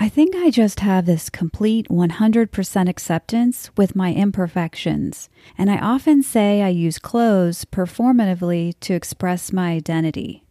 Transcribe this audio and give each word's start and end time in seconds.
I 0.00 0.08
think 0.08 0.36
I 0.36 0.50
just 0.50 0.78
have 0.78 1.06
this 1.06 1.28
complete 1.28 1.88
100% 1.88 2.88
acceptance 2.88 3.70
with 3.76 3.96
my 3.96 4.14
imperfections, 4.14 5.28
and 5.56 5.68
I 5.68 5.78
often 5.78 6.22
say 6.22 6.62
I 6.62 6.68
use 6.68 7.00
clothes 7.00 7.64
performatively 7.64 8.74
to 8.78 8.94
express 8.94 9.52
my 9.52 9.72
identity. 9.72 10.44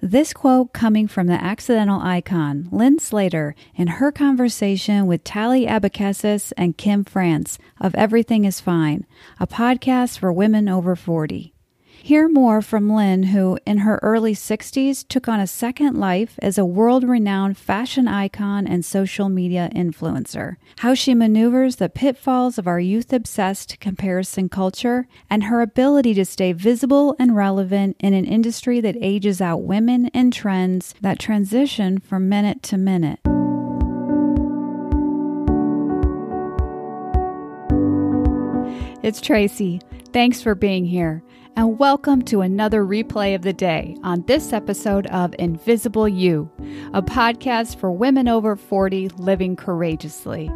This 0.00 0.32
quote 0.32 0.72
coming 0.72 1.08
from 1.08 1.26
the 1.26 1.42
accidental 1.42 2.00
icon, 2.00 2.68
Lynn 2.70 3.00
Slater, 3.00 3.56
in 3.74 3.88
her 3.88 4.12
conversation 4.12 5.08
with 5.08 5.24
Tali 5.24 5.66
Abecassis 5.66 6.52
and 6.56 6.78
Kim 6.78 7.02
France 7.02 7.58
of 7.80 7.92
Everything 7.96 8.44
is 8.44 8.60
Fine, 8.60 9.04
a 9.40 9.48
podcast 9.48 10.18
for 10.20 10.32
women 10.32 10.68
over 10.68 10.94
40. 10.94 11.55
Hear 12.02 12.28
more 12.28 12.62
from 12.62 12.88
Lynn, 12.88 13.24
who 13.24 13.58
in 13.66 13.78
her 13.78 13.98
early 14.00 14.32
60s 14.32 15.06
took 15.08 15.26
on 15.26 15.40
a 15.40 15.46
second 15.46 15.98
life 15.98 16.38
as 16.40 16.56
a 16.56 16.64
world 16.64 17.02
renowned 17.02 17.58
fashion 17.58 18.06
icon 18.06 18.64
and 18.66 18.84
social 18.84 19.28
media 19.28 19.68
influencer, 19.74 20.56
how 20.78 20.94
she 20.94 21.14
maneuvers 21.14 21.76
the 21.76 21.88
pitfalls 21.88 22.58
of 22.58 22.68
our 22.68 22.78
youth 22.78 23.12
obsessed 23.12 23.80
comparison 23.80 24.48
culture, 24.48 25.08
and 25.28 25.44
her 25.44 25.60
ability 25.60 26.14
to 26.14 26.24
stay 26.24 26.52
visible 26.52 27.16
and 27.18 27.34
relevant 27.34 27.96
in 27.98 28.14
an 28.14 28.24
industry 28.24 28.80
that 28.80 28.96
ages 29.00 29.40
out 29.40 29.62
women 29.62 30.06
and 30.14 30.32
trends 30.32 30.94
that 31.00 31.18
transition 31.18 31.98
from 31.98 32.28
minute 32.28 32.62
to 32.62 32.76
minute. 32.76 33.18
It's 39.02 39.20
Tracy. 39.20 39.80
Thanks 40.12 40.40
for 40.40 40.54
being 40.54 40.84
here 40.84 41.22
and 41.58 41.78
welcome 41.78 42.20
to 42.20 42.42
another 42.42 42.84
replay 42.84 43.34
of 43.34 43.40
the 43.40 43.52
day 43.52 43.96
on 44.02 44.20
this 44.26 44.52
episode 44.52 45.06
of 45.06 45.34
Invisible 45.38 46.06
You, 46.06 46.50
a 46.92 47.00
podcast 47.00 47.78
for 47.78 47.90
women 47.90 48.28
over 48.28 48.56
40 48.56 49.08
living 49.16 49.56
courageously. 49.56 50.50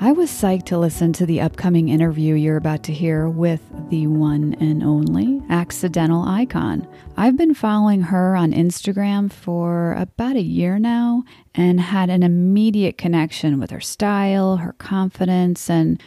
I 0.00 0.12
was 0.12 0.30
psyched 0.30 0.64
to 0.66 0.78
listen 0.78 1.12
to 1.14 1.26
the 1.26 1.42
upcoming 1.42 1.90
interview 1.90 2.34
you're 2.34 2.56
about 2.56 2.84
to 2.84 2.94
hear 2.94 3.28
with 3.28 3.60
the 3.90 4.06
one 4.06 4.54
and 4.60 4.82
only 4.82 5.42
accidental 5.48 6.22
icon. 6.22 6.86
I've 7.16 7.36
been 7.36 7.54
following 7.54 8.02
her 8.02 8.36
on 8.36 8.52
Instagram 8.52 9.32
for 9.32 9.94
about 9.94 10.36
a 10.36 10.42
year 10.42 10.78
now 10.78 11.24
and 11.54 11.80
had 11.80 12.10
an 12.10 12.22
immediate 12.22 12.98
connection 12.98 13.58
with 13.58 13.70
her 13.70 13.80
style, 13.80 14.58
her 14.58 14.74
confidence, 14.74 15.70
and 15.70 16.02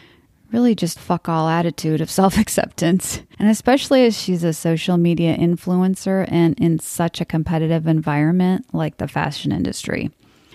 really 0.51 0.75
just 0.75 0.99
fuck 0.99 1.27
all 1.27 1.47
attitude 1.49 2.01
of 2.01 2.11
self 2.11 2.37
acceptance. 2.37 3.21
And 3.39 3.49
especially 3.49 4.05
as 4.05 4.19
she's 4.19 4.43
a 4.43 4.53
social 4.53 4.97
media 4.97 5.35
influencer 5.35 6.27
and 6.31 6.59
in 6.59 6.79
such 6.79 7.19
a 7.21 7.25
competitive 7.25 7.87
environment 7.87 8.65
like 8.73 8.97
the 8.97 9.07
fashion 9.07 9.51
industry. 9.51 10.11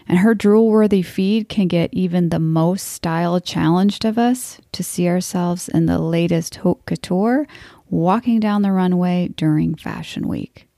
And 0.09 0.19
her 0.19 0.35
drool 0.35 0.69
worthy 0.69 1.03
feed 1.03 1.49
can 1.49 1.67
get 1.67 1.93
even 1.93 2.29
the 2.29 2.39
most 2.39 2.87
style 2.87 3.41
challenged 3.41 4.05
of 4.05 4.19
us 4.19 4.61
to 4.73 4.85
see 4.85 5.09
ourselves 5.09 5.69
in 5.69 5.87
the 5.87 5.99
latest 5.99 6.57
haute 6.57 6.85
couture 6.87 7.47
walking 7.91 8.41
down 8.41 8.63
the 8.63 8.73
runway 8.73 9.29
during 9.37 9.75
Fashion 9.75 10.29
Week. 10.29 10.69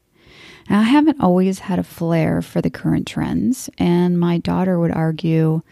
Now, 0.69 0.81
I 0.81 0.85
haven't 0.85 1.21
always 1.21 1.61
had 1.61 1.79
a 1.79 1.85
flair 1.85 2.43
for 2.43 2.61
the 2.61 2.71
current 2.71 3.07
trends, 3.07 3.71
and 3.79 4.19
my 4.21 4.39
daughter 4.39 4.79
would 4.79 4.93
argue, 4.93 5.63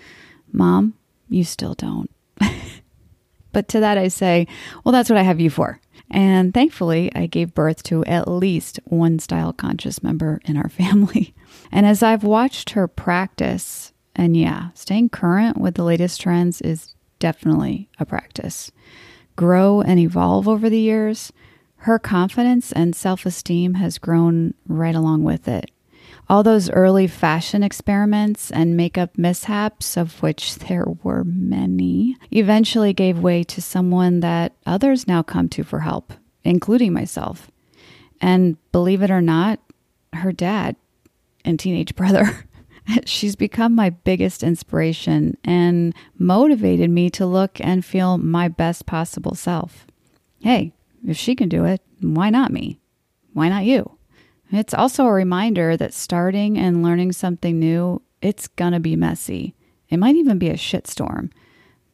Mom, 0.53 0.95
you 1.29 1.45
still 1.45 1.75
don't. 1.75 2.11
but 3.53 3.69
to 3.69 3.81
that 3.81 3.98
I 3.98 4.09
say, 4.09 4.47
well, 4.85 4.93
that's 4.93 5.11
what 5.11 5.19
I 5.19 5.23
have 5.23 5.41
you 5.41 5.51
for. 5.51 5.81
And 6.11 6.55
thankfully, 6.55 7.11
I 7.15 7.27
gave 7.27 7.55
birth 7.55 7.83
to 7.85 8.05
at 8.05 8.29
least 8.29 8.79
one 8.85 9.19
style 9.19 9.53
conscious 9.53 10.03
member 10.03 10.41
in 10.45 10.57
our 10.57 10.69
family. 10.70 11.35
And 11.73 11.86
as 11.86 12.03
I've 12.03 12.25
watched 12.25 12.70
her 12.70 12.86
practice, 12.89 13.92
and 14.14 14.36
yeah, 14.36 14.70
staying 14.75 15.11
current 15.11 15.58
with 15.58 15.75
the 15.75 15.85
latest 15.85 16.20
trends 16.20 16.61
is 16.61 16.95
definitely 17.19 17.89
a 17.98 18.07
practice, 18.07 18.70
grow 19.35 19.80
and 19.80 19.98
evolve 19.98 20.48
over 20.48 20.70
the 20.70 20.80
years, 20.80 21.33
her 21.80 21.98
confidence 21.98 22.73
and 22.73 22.97
self 22.97 23.27
esteem 23.27 23.75
has 23.75 23.98
grown 23.98 24.55
right 24.67 24.95
along 24.95 25.23
with 25.23 25.47
it. 25.47 25.70
All 26.29 26.42
those 26.42 26.70
early 26.70 27.07
fashion 27.07 27.63
experiments 27.63 28.51
and 28.51 28.77
makeup 28.77 29.17
mishaps, 29.17 29.97
of 29.97 30.20
which 30.23 30.57
there 30.57 30.87
were 31.03 31.23
many, 31.25 32.17
eventually 32.33 32.92
gave 32.92 33.19
way 33.19 33.45
to 33.45 33.63
someone 33.63 34.20
that 34.20 34.53
others 34.67 35.07
now 35.07 35.23
come 35.23 35.48
to 35.51 35.63
for 35.63 35.81
help, 35.81 36.13
including 36.42 36.92
myself. 36.92 37.51
And 38.20 38.57
believe 38.73 39.03
it 39.03 39.11
or 39.11 39.20
not, 39.20 39.61
her 40.15 40.33
dad 40.33 40.75
and 41.45 41.61
teenage 41.61 41.95
brother. 41.97 42.45
She's 43.05 43.35
become 43.35 43.75
my 43.75 43.91
biggest 43.91 44.42
inspiration 44.42 45.36
and 45.45 45.95
motivated 46.19 46.91
me 46.91 47.11
to 47.11 47.27
look 47.27 47.61
and 47.61 47.85
feel 47.85 48.17
my 48.19 48.48
best 48.48 48.86
possible 48.86 49.35
self. 49.35 49.86
Hey, 50.41 50.73
if 51.07 51.17
she 51.17 51.35
can 51.35 51.48
do 51.48 51.65
it, 51.65 51.83
why 52.01 52.31
not 52.31 52.53
me? 52.53 52.79
Why 53.33 53.48
not 53.48 53.65
you? 53.65 53.95
It's 54.52 54.74
also 54.74 55.07
a 55.07 55.12
reminder 55.12 55.77
that 55.77 55.95
starting 55.95 56.57
and 56.58 56.83
learning 56.83 57.12
something 57.12 57.58
new, 57.58 58.02
it's 58.23 58.48
gonna 58.48 58.80
be 58.80 58.96
messy. 58.96 59.55
It 59.89 59.98
might 59.98 60.17
even 60.17 60.39
be 60.39 60.48
a 60.48 60.55
shitstorm. 60.55 61.30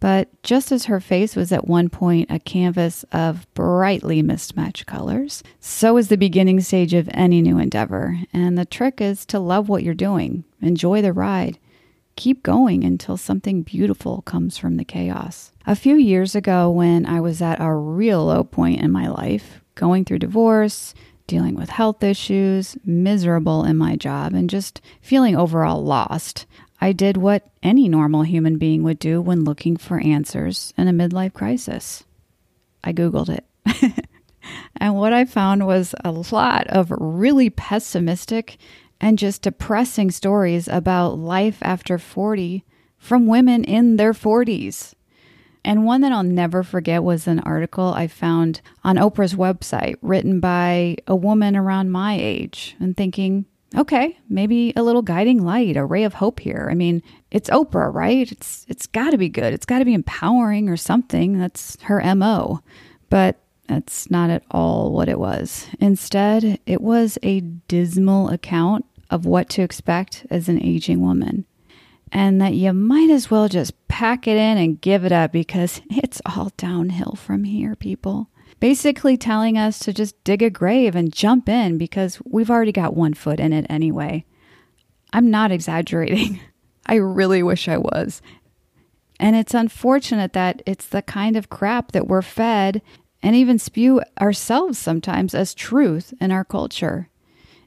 But 0.00 0.30
just 0.42 0.72
as 0.72 0.86
her 0.86 0.98
face 0.98 1.36
was 1.36 1.52
at 1.52 1.68
one 1.68 1.88
point 1.88 2.28
a 2.28 2.40
canvas 2.40 3.04
of 3.12 3.46
brightly 3.54 4.20
mismatched 4.20 4.84
colors, 4.84 5.44
so 5.60 5.96
is 5.96 6.08
the 6.08 6.16
beginning 6.16 6.60
stage 6.60 6.92
of 6.92 7.08
any 7.12 7.40
new 7.40 7.56
endeavor. 7.56 8.18
And 8.32 8.58
the 8.58 8.64
trick 8.64 9.00
is 9.00 9.24
to 9.26 9.38
love 9.38 9.68
what 9.68 9.84
you're 9.84 9.94
doing, 9.94 10.42
enjoy 10.60 11.02
the 11.02 11.12
ride, 11.12 11.58
keep 12.16 12.42
going 12.42 12.82
until 12.82 13.16
something 13.16 13.62
beautiful 13.62 14.22
comes 14.22 14.58
from 14.58 14.76
the 14.76 14.84
chaos. 14.84 15.52
A 15.66 15.76
few 15.76 15.94
years 15.94 16.34
ago, 16.34 16.68
when 16.68 17.06
I 17.06 17.20
was 17.20 17.40
at 17.40 17.60
a 17.60 17.72
real 17.72 18.26
low 18.26 18.42
point 18.42 18.80
in 18.80 18.90
my 18.90 19.06
life, 19.06 19.60
going 19.76 20.04
through 20.04 20.18
divorce, 20.18 20.94
dealing 21.26 21.54
with 21.54 21.70
health 21.70 22.02
issues, 22.02 22.76
miserable 22.84 23.64
in 23.64 23.76
my 23.76 23.96
job, 23.96 24.34
and 24.34 24.50
just 24.50 24.80
feeling 25.00 25.36
overall 25.36 25.82
lost, 25.82 26.46
I 26.80 26.92
did 26.92 27.16
what 27.16 27.48
any 27.62 27.88
normal 27.88 28.22
human 28.22 28.58
being 28.58 28.82
would 28.82 28.98
do 28.98 29.20
when 29.20 29.44
looking 29.44 29.76
for 29.76 30.00
answers 30.00 30.74
in 30.76 30.88
a 30.88 30.92
midlife 30.92 31.32
crisis. 31.32 32.04
I 32.82 32.92
Googled 32.92 33.28
it. 33.28 33.46
and 34.76 34.96
what 34.96 35.12
I 35.12 35.24
found 35.24 35.66
was 35.66 35.94
a 36.04 36.10
lot 36.10 36.66
of 36.66 36.90
really 36.90 37.50
pessimistic 37.50 38.58
and 39.00 39.18
just 39.18 39.42
depressing 39.42 40.10
stories 40.10 40.68
about 40.68 41.18
life 41.18 41.58
after 41.62 41.98
40 41.98 42.64
from 42.98 43.26
women 43.26 43.64
in 43.64 43.96
their 43.96 44.12
40s. 44.12 44.94
And 45.64 45.84
one 45.84 46.00
that 46.00 46.12
I'll 46.12 46.22
never 46.22 46.62
forget 46.62 47.04
was 47.04 47.26
an 47.26 47.40
article 47.40 47.92
I 47.94 48.08
found 48.08 48.60
on 48.82 48.96
Oprah's 48.96 49.34
website 49.34 49.96
written 50.02 50.40
by 50.40 50.96
a 51.06 51.14
woman 51.14 51.56
around 51.56 51.92
my 51.92 52.16
age 52.18 52.76
and 52.80 52.96
thinking, 52.96 53.46
okay, 53.76 54.18
maybe 54.28 54.72
a 54.74 54.82
little 54.82 55.02
guiding 55.02 55.42
light, 55.44 55.76
a 55.76 55.84
ray 55.84 56.04
of 56.04 56.14
hope 56.14 56.40
here. 56.40 56.68
I 56.70 56.74
mean, 56.74 57.02
it's 57.30 57.50
Oprah, 57.50 57.92
right? 57.94 58.30
It's 58.30 58.66
it's 58.68 58.86
got 58.86 59.10
to 59.10 59.18
be 59.18 59.28
good. 59.28 59.52
It's 59.52 59.66
got 59.66 59.78
to 59.78 59.84
be 59.84 59.94
empowering 59.94 60.68
or 60.68 60.76
something. 60.76 61.38
That's 61.38 61.80
her 61.82 62.02
MO. 62.14 62.60
But 63.08 63.38
that's 63.68 64.10
not 64.10 64.30
at 64.30 64.42
all 64.50 64.92
what 64.92 65.08
it 65.08 65.18
was. 65.18 65.66
Instead, 65.78 66.58
it 66.66 66.80
was 66.80 67.18
a 67.22 67.40
dismal 67.40 68.28
account 68.28 68.84
of 69.10 69.26
what 69.26 69.48
to 69.50 69.62
expect 69.62 70.26
as 70.30 70.48
an 70.48 70.62
aging 70.62 71.00
woman. 71.00 71.44
And 72.12 72.40
that 72.40 72.54
you 72.54 72.72
might 72.72 73.10
as 73.10 73.30
well 73.30 73.48
just 73.48 73.88
pack 73.88 74.28
it 74.28 74.36
in 74.36 74.58
and 74.58 74.80
give 74.80 75.04
it 75.04 75.12
up 75.12 75.32
because 75.32 75.80
it's 75.90 76.20
all 76.26 76.52
downhill 76.56 77.14
from 77.16 77.44
here, 77.44 77.74
people 77.74 78.28
basically 78.62 79.16
telling 79.16 79.58
us 79.58 79.80
to 79.80 79.92
just 79.92 80.22
dig 80.22 80.40
a 80.40 80.48
grave 80.48 80.94
and 80.94 81.12
jump 81.12 81.48
in 81.48 81.76
because 81.76 82.22
we've 82.24 82.48
already 82.48 82.70
got 82.70 82.94
one 82.94 83.12
foot 83.12 83.40
in 83.40 83.52
it 83.52 83.66
anyway. 83.68 84.24
I'm 85.12 85.32
not 85.32 85.50
exaggerating. 85.50 86.38
I 86.86 86.94
really 86.94 87.42
wish 87.42 87.66
I 87.66 87.78
was. 87.78 88.22
And 89.18 89.34
it's 89.34 89.52
unfortunate 89.52 90.32
that 90.34 90.62
it's 90.64 90.86
the 90.86 91.02
kind 91.02 91.34
of 91.34 91.50
crap 91.50 91.90
that 91.90 92.06
we're 92.06 92.22
fed 92.22 92.82
and 93.20 93.34
even 93.34 93.58
spew 93.58 94.00
ourselves 94.20 94.78
sometimes 94.78 95.34
as 95.34 95.54
truth 95.54 96.14
in 96.20 96.30
our 96.30 96.44
culture. 96.44 97.08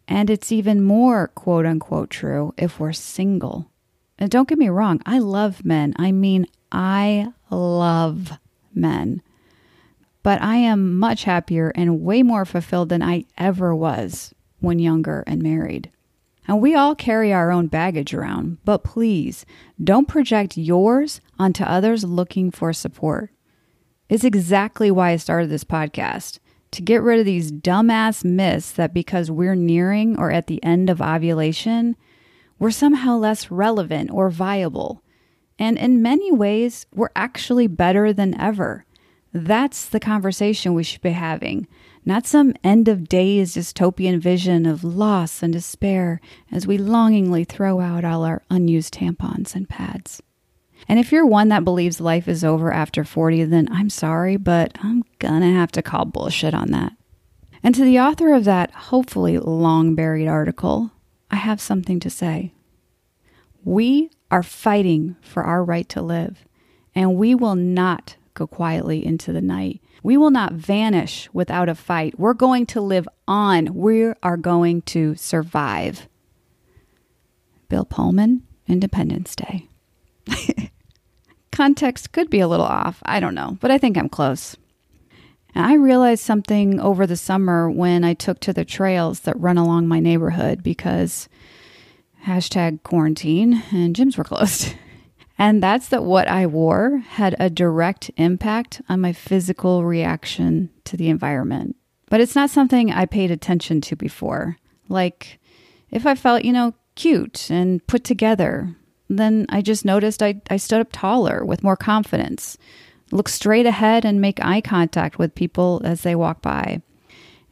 And 0.08 0.30
it's 0.30 0.50
even 0.50 0.82
more 0.82 1.28
quote 1.28 1.66
unquote 1.66 2.10
true 2.10 2.54
if 2.58 2.80
we're 2.80 2.94
single. 2.94 3.70
And 4.18 4.30
don't 4.30 4.48
get 4.48 4.58
me 4.58 4.70
wrong, 4.70 5.02
I 5.06 5.20
love 5.20 5.66
men. 5.66 5.94
I 5.98 6.12
mean, 6.12 6.48
I 6.72 7.34
love 7.50 8.32
men 8.74 9.22
but 10.26 10.42
I 10.42 10.56
am 10.56 10.98
much 10.98 11.26
happier 11.26 11.72
and 11.76 12.02
way 12.02 12.24
more 12.24 12.46
fulfilled 12.46 12.90
than 12.90 13.04
I 13.04 13.26
ever 13.38 13.76
was 13.76 14.34
when 14.60 14.80
younger 14.80 15.24
and 15.28 15.40
married. 15.40 15.92
And 16.48 16.60
we 16.60 16.74
all 16.74 16.96
carry 16.96 17.32
our 17.32 17.52
own 17.52 17.68
baggage 17.68 18.12
around, 18.12 18.58
but 18.66 18.84
please 18.84 19.46
don't 19.84 20.08
project 20.08 20.58
yours 20.58 21.22
onto 21.38 21.64
others 21.64 22.04
looking 22.04 22.50
for 22.50 22.74
support. 22.74 23.30
It's 24.10 24.24
exactly 24.24 24.90
why 24.90 25.12
I 25.12 25.18
started 25.18 25.52
this 25.52 25.64
podcast 25.64 26.40
to 26.72 26.82
get 26.82 27.04
rid 27.04 27.20
of 27.20 27.28
these 27.28 27.52
dumbass 27.52 28.26
myths 28.26 28.72
that 28.72 28.96
because 28.96 29.30
we're 29.30 29.54
nearing 29.54 30.18
or 30.18 30.32
at 30.32 30.48
the 30.48 30.64
end 30.64 30.90
of 30.90 31.04
ovulation, 31.04 31.96
we're 32.60 32.72
somehow 32.72 33.18
less 33.18 33.52
relevant 33.52 34.12
or 34.12 34.30
viable. 34.30 35.04
And 35.58 35.78
in 35.78 36.02
many 36.02 36.32
ways, 36.32 36.86
we're 36.94 37.10
actually 37.16 37.68
better 37.68 38.12
than 38.12 38.40
ever. 38.40 38.86
That's 39.34 39.88
the 39.88 40.00
conversation 40.00 40.74
we 40.74 40.84
should 40.84 41.02
be 41.02 41.12
having, 41.12 41.68
not 42.06 42.26
some 42.26 42.54
end 42.64 42.88
of 42.88 43.10
days 43.10 43.56
dystopian 43.56 44.20
vision 44.20 44.66
of 44.66 44.84
loss 44.84 45.44
and 45.44 45.52
despair 45.52 46.22
as 46.52 46.66
we 46.66 46.78
longingly 46.78 47.44
throw 47.44 47.82
out 47.82 48.06
all 48.06 48.24
our 48.24 48.44
unused 48.50 48.94
tampons 48.94 49.54
and 49.54 49.68
pads. 49.68 50.22
And 50.88 51.00
if 51.00 51.12
you're 51.12 51.26
one 51.26 51.50
that 51.50 51.66
believes 51.66 52.00
life 52.00 52.28
is 52.28 52.44
over 52.44 52.72
after 52.72 53.04
40, 53.04 53.46
then 53.46 53.68
I'm 53.72 53.90
sorry, 53.90 54.38
but 54.38 54.78
I'm 54.82 55.04
gonna 55.20 55.52
have 55.52 55.72
to 55.74 55.82
call 55.82 56.06
bullshit 56.06 56.54
on 56.54 56.72
that. 56.72 56.94
And 57.64 57.74
to 57.76 57.84
the 57.84 58.00
author 58.00 58.34
of 58.34 58.44
that 58.46 58.72
hopefully 58.72 59.40
long 59.40 59.96
buried 59.96 60.28
article, 60.28 60.92
I 61.30 61.38
have 61.38 61.60
something 61.62 62.00
to 62.02 62.10
say. 62.10 62.54
We 63.64 64.12
are 64.30 64.44
fighting 64.44 65.16
for 65.22 65.44
our 65.44 65.64
right 65.64 65.88
to 65.90 66.02
live, 66.02 66.46
and 66.94 67.16
we 67.16 67.34
will 67.36 67.56
not 67.56 68.16
go 68.34 68.46
quietly 68.46 69.06
into 69.06 69.34
the 69.34 69.42
night. 69.42 69.82
We 70.04 70.18
will 70.18 70.30
not 70.30 70.54
vanish 70.54 71.30
without 71.34 71.70
a 71.70 71.76
fight. 71.76 72.20
We're 72.20 72.34
going 72.34 72.68
to 72.68 72.82
live 72.82 73.08
on. 73.28 73.74
We 73.74 74.14
are 74.22 74.38
going 74.38 74.84
to 74.84 75.16
survive. 75.16 76.08
Bill 77.70 77.86
Pullman, 77.86 78.44
Independence 78.68 79.36
Day. 79.36 79.68
Context 81.52 82.12
could 82.12 82.30
be 82.30 82.40
a 82.40 82.48
little 82.48 82.66
off. 82.66 83.02
I 83.04 83.20
don't 83.20 83.34
know, 83.34 83.58
but 83.62 83.72
I 83.72 83.78
think 83.78 83.98
I'm 83.98 84.10
close. 84.10 84.56
And 85.56 85.66
I 85.66 85.76
realized 85.76 86.24
something 86.24 86.80
over 86.80 87.08
the 87.08 87.16
summer 87.16 87.72
when 87.72 88.04
I 88.04 88.14
took 88.14 88.40
to 88.42 88.54
the 88.54 88.66
trails 88.66 89.22
that 89.22 89.40
run 89.40 89.58
along 89.58 89.88
my 89.88 90.00
neighborhood 90.00 90.62
because 90.62 91.30
hashtag 92.26 92.84
quarantine 92.84 93.64
and 93.72 93.96
gyms 93.96 94.18
were 94.18 94.24
closed. 94.24 94.76
And 95.38 95.62
that's 95.62 95.90
that 95.90 96.06
what 96.06 96.30
I 96.30 96.48
wore 96.48 97.00
had 97.00 97.36
a 97.40 97.50
direct 97.50 98.10
impact 98.16 98.82
on 98.88 99.02
my 99.02 99.12
physical 99.12 99.84
reaction 99.84 100.70
to 100.86 100.96
the 100.96 101.10
environment. 101.10 101.76
But 102.10 102.22
it's 102.22 102.36
not 102.36 102.50
something 102.50 102.92
I 102.92 103.06
paid 103.06 103.32
attention 103.32 103.82
to 103.82 103.98
before. 103.98 104.58
Like 104.88 105.40
if 105.92 106.06
I 106.06 106.16
felt, 106.16 106.46
you 106.46 106.54
know, 106.54 106.74
cute 106.96 107.50
and 107.52 107.86
put 107.86 108.04
together, 108.06 108.76
then 109.10 109.46
I 109.50 109.62
just 109.62 109.84
noticed 109.84 110.24
I, 110.24 110.42
I 110.50 110.58
stood 110.58 110.80
up 110.80 110.90
taller 110.92 111.44
with 111.44 111.64
more 111.64 111.76
confidence, 111.76 112.58
look 113.12 113.30
straight 113.30 113.66
ahead 113.66 114.06
and 114.06 114.22
make 114.22 114.44
eye 114.44 114.62
contact 114.62 115.18
with 115.18 115.36
people 115.36 115.82
as 115.84 116.02
they 116.02 116.16
walk 116.16 116.42
by. 116.42 116.82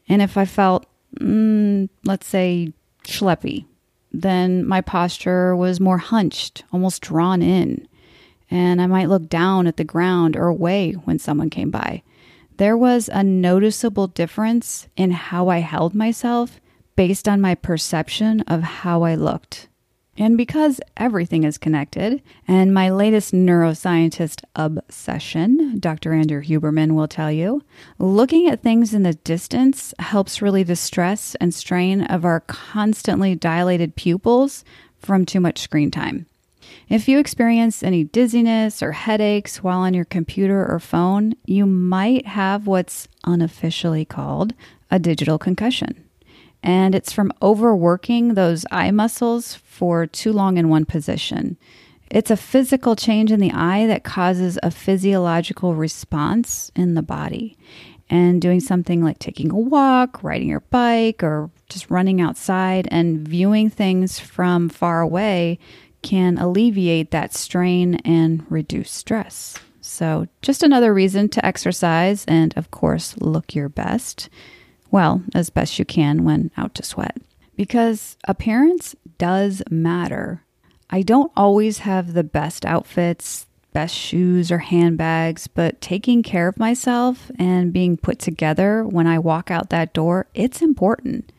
And 0.09 0.21
if 0.21 0.37
I 0.37 0.45
felt, 0.45 0.85
mm, 1.19 1.89
let's 2.03 2.27
say, 2.27 2.73
schleppy, 3.03 3.65
then 4.11 4.65
my 4.65 4.81
posture 4.81 5.55
was 5.55 5.79
more 5.79 5.97
hunched, 5.97 6.63
almost 6.71 7.01
drawn 7.01 7.41
in. 7.41 7.87
And 8.51 8.81
I 8.81 8.87
might 8.87 9.09
look 9.09 9.29
down 9.29 9.65
at 9.67 9.77
the 9.77 9.83
ground 9.83 10.35
or 10.35 10.47
away 10.47 10.91
when 10.91 11.17
someone 11.17 11.49
came 11.49 11.71
by. 11.71 12.03
There 12.57 12.77
was 12.77 13.09
a 13.11 13.23
noticeable 13.23 14.07
difference 14.07 14.87
in 14.95 15.11
how 15.11 15.49
I 15.49 15.59
held 15.59 15.95
myself 15.95 16.59
based 16.95 17.27
on 17.27 17.41
my 17.41 17.55
perception 17.55 18.41
of 18.41 18.61
how 18.61 19.01
I 19.03 19.15
looked. 19.15 19.67
And 20.17 20.37
because 20.37 20.79
everything 20.95 21.43
is 21.43 21.57
connected, 21.57 22.21
and 22.47 22.73
my 22.73 22.91
latest 22.91 23.33
neuroscientist 23.33 24.43
obsession, 24.55 25.79
Dr. 25.79 26.13
Andrew 26.13 26.41
Huberman 26.41 26.91
will 26.91 27.07
tell 27.07 27.31
you, 27.31 27.63
looking 27.97 28.47
at 28.47 28.61
things 28.61 28.93
in 28.93 29.01
the 29.01 29.15
distance 29.15 29.91
helps 29.97 30.41
relieve 30.41 30.67
the 30.67 30.75
stress 30.75 31.33
and 31.41 31.51
strain 31.51 32.03
of 32.03 32.25
our 32.25 32.41
constantly 32.41 33.33
dilated 33.33 33.95
pupils 33.95 34.63
from 34.99 35.25
too 35.25 35.39
much 35.39 35.59
screen 35.59 35.89
time. 35.89 36.27
If 36.89 37.07
you 37.07 37.17
experience 37.17 37.81
any 37.81 38.03
dizziness 38.03 38.83
or 38.83 38.91
headaches 38.91 39.63
while 39.63 39.79
on 39.79 39.95
your 39.95 40.05
computer 40.05 40.65
or 40.65 40.79
phone, 40.79 41.33
you 41.45 41.65
might 41.65 42.27
have 42.27 42.67
what's 42.67 43.07
unofficially 43.23 44.05
called 44.05 44.53
a 44.91 44.99
digital 44.99 45.39
concussion 45.39 46.02
and 46.63 46.95
it's 46.95 47.11
from 47.11 47.33
overworking 47.41 48.33
those 48.33 48.65
eye 48.71 48.91
muscles 48.91 49.55
for 49.55 50.07
too 50.07 50.31
long 50.31 50.57
in 50.57 50.69
one 50.69 50.85
position. 50.85 51.57
It's 52.09 52.31
a 52.31 52.37
physical 52.37 52.95
change 52.95 53.31
in 53.31 53.39
the 53.39 53.51
eye 53.51 53.85
that 53.87 54.03
causes 54.03 54.57
a 54.63 54.71
physiological 54.71 55.75
response 55.75 56.71
in 56.75 56.93
the 56.93 57.01
body. 57.01 57.57
And 58.09 58.41
doing 58.41 58.59
something 58.59 59.03
like 59.03 59.17
taking 59.17 59.49
a 59.49 59.57
walk, 59.57 60.21
riding 60.23 60.47
your 60.47 60.59
bike, 60.59 61.23
or 61.23 61.49
just 61.67 61.89
running 61.89 62.21
outside 62.21 62.87
and 62.91 63.27
viewing 63.27 63.69
things 63.69 64.19
from 64.19 64.69
far 64.69 65.01
away 65.01 65.57
can 66.03 66.37
alleviate 66.37 67.11
that 67.11 67.33
strain 67.33 67.95
and 68.05 68.45
reduce 68.49 68.91
stress. 68.91 69.57
So, 69.81 70.27
just 70.41 70.61
another 70.61 70.93
reason 70.93 71.27
to 71.29 71.45
exercise 71.45 72.23
and, 72.25 72.53
of 72.55 72.69
course, 72.71 73.17
look 73.17 73.55
your 73.55 73.69
best 73.69 74.29
well, 74.93 75.23
as 75.33 75.49
best 75.49 75.79
you 75.79 75.85
can 75.85 76.23
when 76.23 76.51
out 76.55 76.75
to 76.75 76.83
sweat. 76.83 77.17
Because 77.55 78.15
appearance 78.27 78.95
does 79.17 79.63
matter. 79.71 80.43
I 80.91 81.01
don't 81.01 81.31
always 81.35 81.79
have 81.79 82.13
the 82.13 82.23
best 82.23 82.63
outfits, 82.63 83.47
best 83.73 83.95
shoes, 83.95 84.51
or 84.51 84.59
handbags, 84.59 85.47
but 85.47 85.81
taking 85.81 86.21
care 86.21 86.47
of 86.47 86.59
myself 86.59 87.31
and 87.39 87.73
being 87.73 87.97
put 87.97 88.19
together 88.19 88.83
when 88.85 89.07
I 89.07 89.17
walk 89.17 89.49
out 89.49 89.71
that 89.71 89.93
door, 89.93 90.27
it's 90.35 90.61
important. 90.61 91.31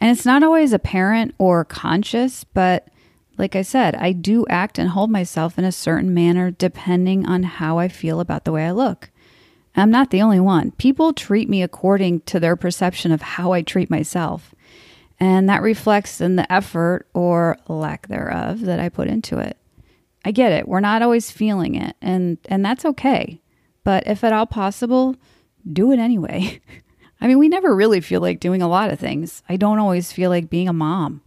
And 0.00 0.16
it's 0.16 0.24
not 0.24 0.44
always 0.44 0.72
apparent 0.72 1.34
or 1.36 1.64
conscious, 1.64 2.44
but 2.44 2.86
like 3.36 3.56
I 3.56 3.62
said, 3.62 3.96
I 3.96 4.12
do 4.12 4.46
act 4.48 4.78
and 4.78 4.90
hold 4.90 5.10
myself 5.10 5.58
in 5.58 5.64
a 5.64 5.72
certain 5.72 6.14
manner 6.14 6.52
depending 6.52 7.26
on 7.26 7.42
how 7.42 7.78
I 7.78 7.88
feel 7.88 8.20
about 8.20 8.44
the 8.44 8.52
way 8.52 8.64
I 8.66 8.70
look. 8.70 9.10
I'm 9.76 9.90
not 9.90 10.10
the 10.10 10.22
only 10.22 10.40
one. 10.40 10.70
People 10.72 11.12
treat 11.12 11.48
me 11.48 11.62
according 11.62 12.20
to 12.22 12.38
their 12.38 12.56
perception 12.56 13.12
of 13.12 13.22
how 13.22 13.52
I 13.52 13.62
treat 13.62 13.90
myself. 13.90 14.54
And 15.18 15.48
that 15.48 15.62
reflects 15.62 16.20
in 16.20 16.36
the 16.36 16.50
effort 16.52 17.06
or 17.14 17.56
lack 17.68 18.08
thereof 18.08 18.60
that 18.62 18.80
I 18.80 18.88
put 18.88 19.08
into 19.08 19.38
it. 19.38 19.56
I 20.24 20.30
get 20.30 20.52
it. 20.52 20.66
We're 20.66 20.80
not 20.80 21.02
always 21.02 21.30
feeling 21.30 21.74
it, 21.74 21.96
and 22.00 22.38
and 22.46 22.64
that's 22.64 22.84
okay. 22.84 23.40
But 23.84 24.06
if 24.06 24.24
at 24.24 24.32
all 24.32 24.46
possible, 24.46 25.16
do 25.70 25.92
it 25.92 25.98
anyway. 25.98 26.60
I 27.20 27.26
mean, 27.26 27.38
we 27.38 27.48
never 27.48 27.74
really 27.74 28.00
feel 28.00 28.20
like 28.20 28.40
doing 28.40 28.62
a 28.62 28.68
lot 28.68 28.90
of 28.90 28.98
things. 28.98 29.42
I 29.48 29.56
don't 29.56 29.78
always 29.78 30.12
feel 30.12 30.30
like 30.30 30.50
being 30.50 30.68
a 30.68 30.72
mom 30.72 31.22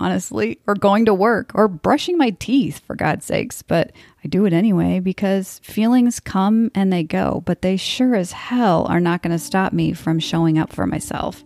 honestly, 0.00 0.60
or 0.66 0.74
going 0.74 1.04
to 1.06 1.14
work 1.14 1.52
or 1.54 1.68
brushing 1.68 2.16
my 2.16 2.30
teeth, 2.30 2.80
for 2.80 2.94
God's 2.94 3.26
sakes. 3.26 3.62
But 3.62 3.92
I 4.24 4.28
do 4.28 4.44
it 4.44 4.52
anyway 4.52 5.00
because 5.00 5.58
feelings 5.60 6.20
come 6.20 6.70
and 6.74 6.92
they 6.92 7.02
go, 7.02 7.42
but 7.44 7.62
they 7.62 7.76
sure 7.76 8.14
as 8.14 8.32
hell 8.32 8.86
are 8.86 9.00
not 9.00 9.22
going 9.22 9.32
to 9.32 9.38
stop 9.38 9.72
me 9.72 9.92
from 9.92 10.18
showing 10.18 10.58
up 10.58 10.72
for 10.72 10.86
myself. 10.86 11.44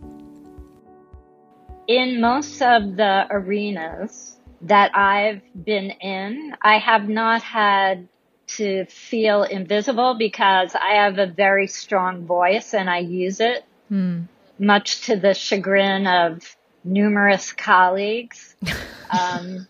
In 1.87 2.21
most 2.21 2.61
of 2.61 2.95
the 2.95 3.27
arenas 3.29 4.37
that 4.61 4.95
I've 4.95 5.41
been 5.65 5.91
in, 5.91 6.55
I 6.61 6.77
have 6.77 7.09
not 7.09 7.41
had 7.41 8.07
to 8.45 8.85
feel 8.85 9.43
invisible 9.43 10.15
because 10.15 10.75
I 10.75 10.95
have 11.03 11.17
a 11.17 11.27
very 11.27 11.67
strong 11.67 12.25
voice 12.25 12.73
and 12.73 12.89
I 12.89 12.99
use 12.99 13.39
it, 13.39 13.65
hmm. 13.89 14.21
much 14.59 15.01
to 15.07 15.15
the 15.15 15.33
chagrin 15.33 16.07
of 16.07 16.55
numerous 16.83 17.51
colleagues. 17.51 18.55
um, 19.09 19.67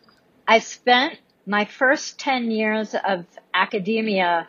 I 0.47 0.59
spent 0.59 1.17
my 1.45 1.65
first 1.65 2.19
10 2.19 2.51
years 2.51 2.95
of 2.95 3.25
academia 3.53 4.47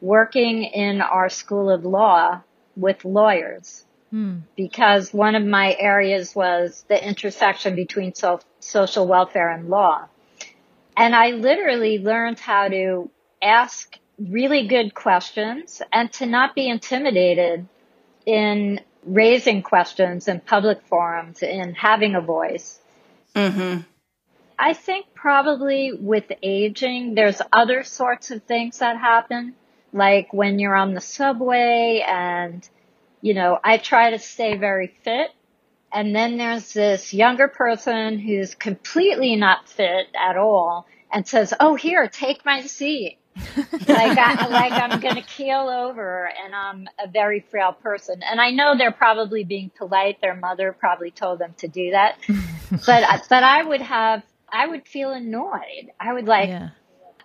working 0.00 0.64
in 0.64 1.00
our 1.00 1.28
school 1.28 1.70
of 1.70 1.84
law 1.84 2.42
with 2.76 3.04
lawyers 3.04 3.84
hmm. 4.10 4.38
because 4.56 5.12
one 5.12 5.34
of 5.34 5.44
my 5.44 5.74
areas 5.78 6.34
was 6.34 6.84
the 6.88 7.08
intersection 7.08 7.74
between 7.74 8.14
so- 8.14 8.40
social 8.60 9.06
welfare 9.06 9.48
and 9.48 9.68
law. 9.68 10.06
And 10.96 11.14
I 11.14 11.30
literally 11.30 11.98
learned 11.98 12.38
how 12.38 12.68
to 12.68 13.10
ask 13.42 13.98
really 14.18 14.68
good 14.68 14.94
questions 14.94 15.82
and 15.92 16.12
to 16.12 16.26
not 16.26 16.54
be 16.54 16.68
intimidated 16.68 17.66
in 18.26 18.80
raising 19.06 19.62
questions 19.62 20.28
in 20.28 20.40
public 20.40 20.82
forums 20.82 21.42
and 21.42 21.76
having 21.76 22.14
a 22.14 22.20
voice. 22.20 22.80
Mm-hmm. 23.34 23.82
I 24.58 24.74
think 24.74 25.06
probably 25.14 25.92
with 25.92 26.30
aging, 26.42 27.14
there's 27.14 27.42
other 27.52 27.84
sorts 27.84 28.30
of 28.30 28.44
things 28.44 28.78
that 28.78 28.98
happen, 28.98 29.54
like 29.92 30.32
when 30.32 30.58
you're 30.58 30.76
on 30.76 30.94
the 30.94 31.00
subway 31.00 32.04
and, 32.06 32.68
you 33.20 33.34
know, 33.34 33.58
I 33.64 33.78
try 33.78 34.10
to 34.10 34.18
stay 34.18 34.56
very 34.56 34.88
fit 35.04 35.30
And 35.92 36.14
then 36.14 36.38
there's 36.38 36.72
this 36.72 37.14
younger 37.14 37.48
person 37.48 38.18
who's 38.18 38.54
completely 38.56 39.36
not 39.36 39.68
fit 39.68 40.08
at 40.18 40.36
all 40.36 40.86
and 41.12 41.26
says, 41.26 41.54
Oh, 41.60 41.76
here, 41.76 42.08
take 42.08 42.44
my 42.44 42.62
seat. 42.62 43.18
Like 43.56 44.18
I, 44.18 44.46
like 44.50 44.72
I'm 44.72 45.00
going 45.00 45.16
to 45.16 45.22
keel 45.22 45.68
over 45.68 46.30
and 46.44 46.54
I'm 46.54 46.88
a 47.02 47.08
very 47.08 47.40
frail 47.40 47.72
person. 47.72 48.22
And 48.22 48.40
I 48.40 48.50
know 48.50 48.76
they're 48.76 48.92
probably 48.92 49.44
being 49.44 49.70
polite. 49.76 50.20
Their 50.20 50.34
mother 50.34 50.72
probably 50.72 51.10
told 51.10 51.38
them 51.38 51.54
to 51.58 51.68
do 51.68 51.90
that. 51.92 52.18
but, 52.86 53.02
uh, 53.02 53.18
but 53.28 53.42
I 53.42 53.62
would 53.62 53.82
have, 53.82 54.22
I 54.48 54.66
would 54.66 54.86
feel 54.86 55.10
annoyed. 55.10 55.90
I 55.98 56.12
would 56.12 56.26
like, 56.26 56.48
yeah. 56.48 56.70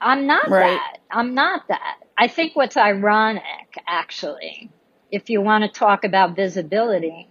I'm 0.02 0.28
not 0.28 0.50
right. 0.50 0.78
that. 0.78 0.98
I'm 1.12 1.36
not 1.36 1.68
that. 1.68 1.98
I 2.18 2.28
think 2.28 2.56
what's 2.56 2.78
ironic, 2.78 3.78
actually, 3.86 4.72
if 5.12 5.30
you 5.30 5.42
want 5.42 5.66
to 5.66 5.80
talk 5.80 6.06
about 6.06 6.36
visibility, 6.36 7.28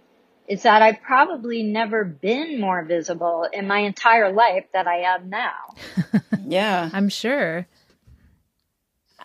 is 0.47 0.63
that 0.63 0.81
I've 0.81 1.01
probably 1.01 1.63
never 1.63 2.03
been 2.03 2.59
more 2.59 2.83
visible 2.83 3.47
in 3.51 3.67
my 3.67 3.79
entire 3.79 4.31
life 4.31 4.65
than 4.73 4.87
I 4.87 4.97
am 4.97 5.29
now. 5.29 5.75
yeah. 6.45 6.89
I'm 6.91 7.09
sure. 7.09 7.67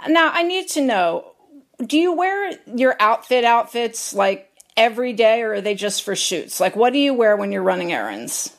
Now, 0.08 0.30
I 0.32 0.42
need 0.42 0.68
to 0.70 0.80
know 0.80 1.34
do 1.78 1.98
you 1.98 2.12
wear 2.12 2.52
your 2.74 2.96
outfit 3.00 3.44
outfits 3.44 4.14
like 4.14 4.50
every 4.76 5.12
day 5.12 5.42
or 5.42 5.54
are 5.54 5.60
they 5.60 5.74
just 5.74 6.02
for 6.02 6.14
shoots? 6.14 6.60
Like, 6.60 6.76
what 6.76 6.92
do 6.92 6.98
you 6.98 7.14
wear 7.14 7.36
when 7.36 7.52
you're 7.52 7.62
running 7.62 7.92
errands? 7.92 8.56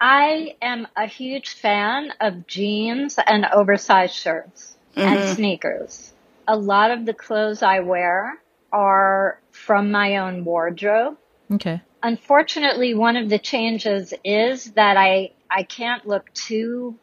I 0.00 0.56
am 0.60 0.86
a 0.96 1.06
huge 1.06 1.54
fan 1.54 2.12
of 2.20 2.46
jeans 2.46 3.18
and 3.24 3.46
oversized 3.46 4.14
shirts 4.14 4.76
mm-hmm. 4.96 5.08
and 5.08 5.36
sneakers. 5.36 6.12
A 6.46 6.56
lot 6.56 6.90
of 6.90 7.06
the 7.06 7.14
clothes 7.14 7.62
I 7.62 7.80
wear 7.80 8.38
are 8.72 9.38
from 9.50 9.90
my 9.90 10.18
own 10.18 10.44
wardrobe. 10.44 11.16
Okay. 11.52 11.80
Unfortunately, 12.02 12.92
one 12.92 13.16
of 13.16 13.30
the 13.30 13.38
changes 13.38 14.12
is 14.24 14.72
that 14.72 14.96
I 14.96 15.30
I 15.50 15.62
can't 15.62 16.06
look 16.06 16.32
too 16.34 16.98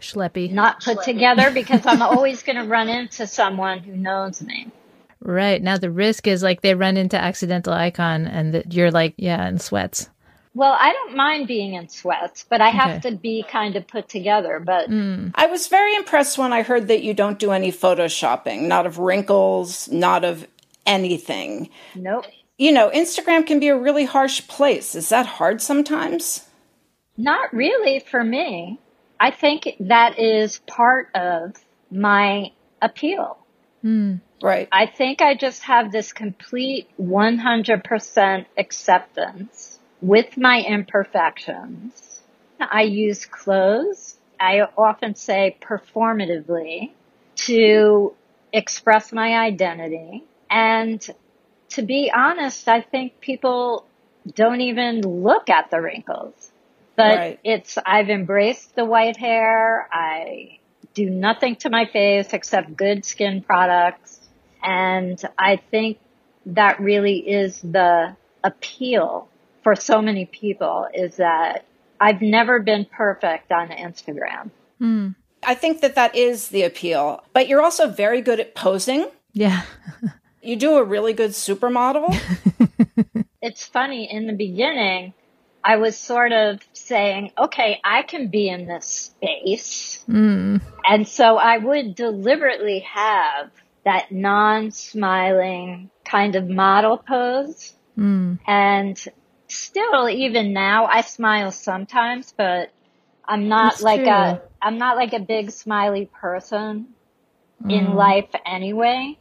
schleppy, 0.00 0.50
not 0.50 0.82
put 0.82 0.98
schleppy. 0.98 1.04
together 1.04 1.50
because 1.50 1.84
I'm 1.84 2.02
always 2.02 2.42
going 2.42 2.56
to 2.56 2.64
run 2.64 2.88
into 2.88 3.26
someone 3.26 3.80
who 3.80 3.96
knows 3.96 4.42
me. 4.42 4.70
Right. 5.20 5.62
Now 5.62 5.76
the 5.76 5.90
risk 5.90 6.26
is 6.26 6.42
like 6.42 6.62
they 6.62 6.74
run 6.74 6.96
into 6.96 7.18
accidental 7.18 7.72
icon 7.72 8.26
and 8.26 8.54
that 8.54 8.72
you're 8.72 8.90
like, 8.90 9.14
yeah, 9.18 9.46
in 9.48 9.58
sweats. 9.58 10.08
Well, 10.54 10.76
I 10.78 10.92
don't 10.92 11.16
mind 11.16 11.46
being 11.46 11.74
in 11.74 11.88
sweats, 11.88 12.44
but 12.48 12.60
I 12.60 12.70
have 12.70 12.98
okay. 12.98 13.10
to 13.10 13.16
be 13.16 13.44
kind 13.48 13.76
of 13.76 13.86
put 13.86 14.08
together. 14.08 14.58
But 14.58 14.90
mm. 14.90 15.30
I 15.34 15.46
was 15.46 15.68
very 15.68 15.94
impressed 15.94 16.38
when 16.38 16.52
I 16.52 16.62
heard 16.62 16.88
that 16.88 17.04
you 17.04 17.14
don't 17.14 17.38
do 17.38 17.52
any 17.52 17.70
photoshopping, 17.70 18.62
not 18.62 18.84
of 18.84 18.98
wrinkles, 18.98 19.88
not 19.88 20.24
of 20.24 20.46
anything. 20.86 21.70
Nope. 21.94 22.24
You 22.58 22.72
know, 22.72 22.90
Instagram 22.90 23.46
can 23.46 23.60
be 23.60 23.68
a 23.68 23.78
really 23.78 24.04
harsh 24.04 24.46
place. 24.48 24.94
Is 24.94 25.08
that 25.10 25.26
hard 25.26 25.62
sometimes? 25.62 26.46
Not 27.16 27.52
really 27.54 28.00
for 28.00 28.24
me. 28.24 28.80
I 29.20 29.30
think 29.30 29.76
that 29.80 30.18
is 30.18 30.60
part 30.66 31.14
of 31.14 31.54
my 31.90 32.52
appeal. 32.80 33.36
Mm. 33.84 34.20
Right. 34.42 34.68
I 34.72 34.86
think 34.86 35.20
I 35.20 35.34
just 35.34 35.62
have 35.64 35.92
this 35.92 36.12
complete 36.14 36.88
100% 36.98 38.46
acceptance 38.56 39.78
with 40.00 40.38
my 40.38 40.62
imperfections. 40.62 42.22
I 42.58 42.82
use 42.82 43.26
clothes. 43.26 44.16
I 44.38 44.62
often 44.76 45.14
say 45.14 45.58
performatively 45.60 46.92
to 47.46 48.14
express 48.52 49.12
my 49.12 49.36
identity. 49.38 50.24
And 50.48 51.06
to 51.70 51.82
be 51.82 52.10
honest, 52.14 52.68
I 52.68 52.80
think 52.80 53.20
people 53.20 53.86
don't 54.34 54.60
even 54.60 55.02
look 55.02 55.50
at 55.50 55.70
the 55.70 55.80
wrinkles. 55.80 56.49
But 57.00 57.16
right. 57.16 57.40
it's, 57.44 57.78
I've 57.84 58.10
embraced 58.10 58.74
the 58.74 58.84
white 58.84 59.16
hair. 59.16 59.88
I 59.92 60.58
do 60.92 61.08
nothing 61.08 61.56
to 61.56 61.70
my 61.70 61.86
face 61.86 62.32
except 62.32 62.76
good 62.76 63.04
skin 63.04 63.42
products. 63.42 64.20
And 64.62 65.20
I 65.38 65.56
think 65.56 65.98
that 66.46 66.80
really 66.80 67.18
is 67.18 67.60
the 67.60 68.16
appeal 68.44 69.28
for 69.62 69.76
so 69.76 70.02
many 70.02 70.26
people 70.26 70.88
is 70.92 71.16
that 71.16 71.64
I've 72.00 72.22
never 72.22 72.60
been 72.60 72.86
perfect 72.86 73.52
on 73.52 73.68
Instagram. 73.68 74.50
Mm. 74.80 75.14
I 75.42 75.54
think 75.54 75.80
that 75.80 75.94
that 75.94 76.14
is 76.14 76.48
the 76.48 76.64
appeal, 76.64 77.24
but 77.32 77.48
you're 77.48 77.62
also 77.62 77.88
very 77.88 78.20
good 78.20 78.40
at 78.40 78.54
posing. 78.54 79.08
Yeah. 79.32 79.62
you 80.42 80.56
do 80.56 80.76
a 80.76 80.84
really 80.84 81.12
good 81.12 81.30
supermodel. 81.30 82.18
it's 83.42 83.64
funny 83.66 84.10
in 84.10 84.26
the 84.26 84.32
beginning, 84.32 85.14
I 85.62 85.76
was 85.76 85.96
sort 85.96 86.32
of 86.32 86.60
saying, 86.72 87.32
okay, 87.38 87.80
I 87.84 88.02
can 88.02 88.28
be 88.28 88.48
in 88.48 88.66
this 88.66 88.86
space. 88.86 90.04
Mm. 90.08 90.60
And 90.84 91.06
so 91.06 91.36
I 91.36 91.58
would 91.58 91.94
deliberately 91.94 92.80
have 92.80 93.50
that 93.84 94.10
non 94.10 94.70
smiling 94.70 95.90
kind 96.04 96.34
of 96.36 96.48
model 96.48 96.96
pose. 96.98 97.74
Mm. 97.98 98.38
And 98.46 98.98
still, 99.48 100.08
even 100.08 100.52
now, 100.52 100.86
I 100.86 101.02
smile 101.02 101.52
sometimes, 101.52 102.32
but 102.36 102.70
I'm 103.24 103.48
not 103.48 103.74
That's 103.74 103.82
like 103.82 104.02
true. 104.02 104.10
a, 104.10 104.42
I'm 104.62 104.78
not 104.78 104.96
like 104.96 105.12
a 105.12 105.20
big 105.20 105.50
smiley 105.50 106.10
person 106.20 106.88
mm. 107.62 107.72
in 107.72 107.94
life 107.94 108.30
anyway. 108.46 109.18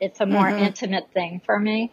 It's 0.00 0.20
a 0.20 0.26
more 0.26 0.46
mm-hmm. 0.46 0.64
intimate 0.64 1.12
thing 1.12 1.42
for 1.44 1.58
me. 1.58 1.92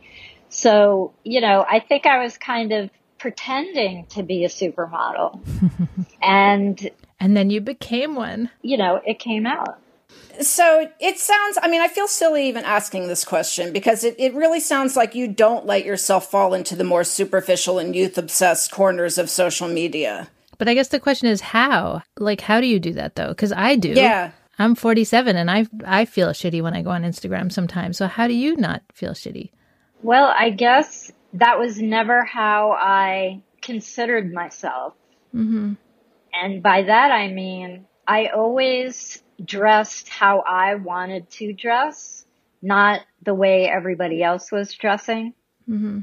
So, 0.49 1.13
you 1.25 1.41
know, 1.41 1.65
I 1.69 1.81
think 1.81 2.05
I 2.05 2.23
was 2.23 2.37
kind 2.37 2.71
of 2.71 2.89
pretending 3.17 4.05
to 4.07 4.23
be 4.23 4.45
a 4.45 4.49
supermodel. 4.49 5.39
and 6.21 6.89
and 7.19 7.35
then 7.35 7.49
you 7.49 7.61
became 7.61 8.15
one. 8.15 8.49
You 8.61 8.77
know, 8.77 9.01
it 9.05 9.19
came 9.19 9.45
out. 9.45 9.79
So 10.39 10.87
it 10.99 11.17
sounds, 11.17 11.57
I 11.61 11.67
mean, 11.67 11.81
I 11.81 11.87
feel 11.87 12.07
silly 12.07 12.47
even 12.47 12.63
asking 12.63 13.07
this 13.07 13.25
question 13.25 13.73
because 13.73 14.03
it, 14.03 14.15
it 14.19 14.35
really 14.35 14.59
sounds 14.59 14.95
like 14.95 15.15
you 15.15 15.27
don't 15.27 15.65
let 15.65 15.83
yourself 15.83 16.29
fall 16.29 16.53
into 16.53 16.75
the 16.75 16.83
more 16.83 17.03
superficial 17.03 17.79
and 17.79 17.95
youth 17.95 18.17
obsessed 18.17 18.71
corners 18.71 19.17
of 19.17 19.31
social 19.31 19.67
media. 19.67 20.29
But 20.59 20.67
I 20.67 20.75
guess 20.75 20.89
the 20.89 20.99
question 20.99 21.27
is 21.27 21.41
how? 21.41 22.03
Like, 22.19 22.41
how 22.41 22.61
do 22.61 22.67
you 22.67 22.79
do 22.79 22.93
that 22.93 23.15
though? 23.15 23.29
Because 23.29 23.51
I 23.51 23.75
do. 23.75 23.89
Yeah. 23.89 24.31
I'm 24.59 24.75
47 24.75 25.35
and 25.35 25.51
I 25.51 25.67
I 25.85 26.05
feel 26.05 26.29
shitty 26.29 26.61
when 26.63 26.73
I 26.73 26.81
go 26.81 26.89
on 26.89 27.03
Instagram 27.03 27.51
sometimes. 27.51 27.97
So 27.97 28.07
how 28.07 28.27
do 28.27 28.33
you 28.33 28.55
not 28.55 28.81
feel 28.91 29.11
shitty? 29.11 29.51
Well, 30.01 30.33
I 30.37 30.49
guess 30.49 31.11
that 31.33 31.59
was 31.59 31.79
never 31.79 32.23
how 32.23 32.71
I 32.71 33.41
considered 33.61 34.33
myself. 34.33 34.93
Mm-hmm. 35.35 35.73
And 36.33 36.63
by 36.63 36.83
that 36.83 37.11
I 37.11 37.29
mean 37.29 37.85
I 38.07 38.27
always 38.27 39.21
dressed 39.43 40.09
how 40.09 40.39
I 40.39 40.75
wanted 40.75 41.29
to 41.31 41.53
dress, 41.53 42.25
not 42.61 43.01
the 43.23 43.33
way 43.33 43.69
everybody 43.69 44.23
else 44.23 44.51
was 44.51 44.73
dressing. 44.73 45.33
Mm-hmm. 45.69 45.99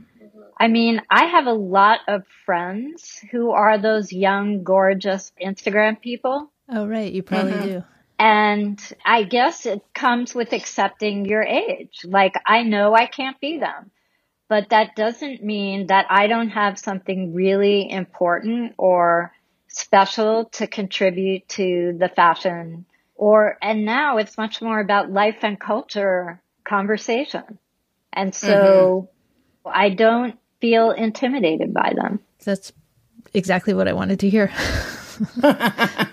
I 0.59 0.69
mean, 0.69 1.01
I 1.11 1.25
have 1.25 1.47
a 1.47 1.53
lot 1.53 2.01
of 2.07 2.23
friends 2.45 3.21
who 3.33 3.51
are 3.51 3.79
those 3.79 4.13
young, 4.13 4.63
gorgeous 4.63 5.33
Instagram 5.43 6.01
people. 6.01 6.51
Oh, 6.69 6.87
right. 6.87 7.13
You 7.13 7.23
probably 7.23 7.53
mm-hmm. 7.53 7.69
do. 7.69 7.85
And 8.19 8.81
I 9.05 9.25
guess 9.25 9.67
it 9.67 9.83
comes 9.93 10.35
with 10.35 10.53
accepting 10.53 11.25
your 11.25 11.43
age. 11.43 12.03
Like, 12.05 12.35
I 12.47 12.63
know 12.63 12.95
I 12.95 13.07
can't 13.07 13.41
be 13.41 13.59
them 13.59 13.91
but 14.55 14.69
that 14.69 14.95
doesn't 14.95 15.43
mean 15.43 15.89
that 15.89 16.07
I 16.09 16.29
don't 16.29 16.51
have 16.51 16.79
something 16.79 17.35
really 17.35 17.91
important 17.91 18.75
or 18.79 19.33
special 19.67 20.45
to 20.53 20.69
contribute 20.69 21.49
to 21.49 21.97
the 21.99 22.09
fashion 22.09 22.85
or, 23.17 23.59
and 23.61 23.85
now 23.85 24.19
it's 24.19 24.39
much 24.39 24.63
more 24.63 24.79
about 24.79 25.11
life 25.11 25.39
and 25.43 25.59
culture 25.59 26.41
conversation. 26.63 27.59
And 28.13 28.33
so 28.33 29.09
mm-hmm. 29.67 29.73
I 29.75 29.89
don't 29.89 30.39
feel 30.61 30.93
intimidated 30.93 31.75
by 31.75 31.93
them. 31.97 32.21
That's 32.45 32.73
exactly 33.33 33.75
what 33.75 33.89
I 33.89 33.93
wanted 33.93 34.21
to 34.21 34.31
hear. 34.31 34.53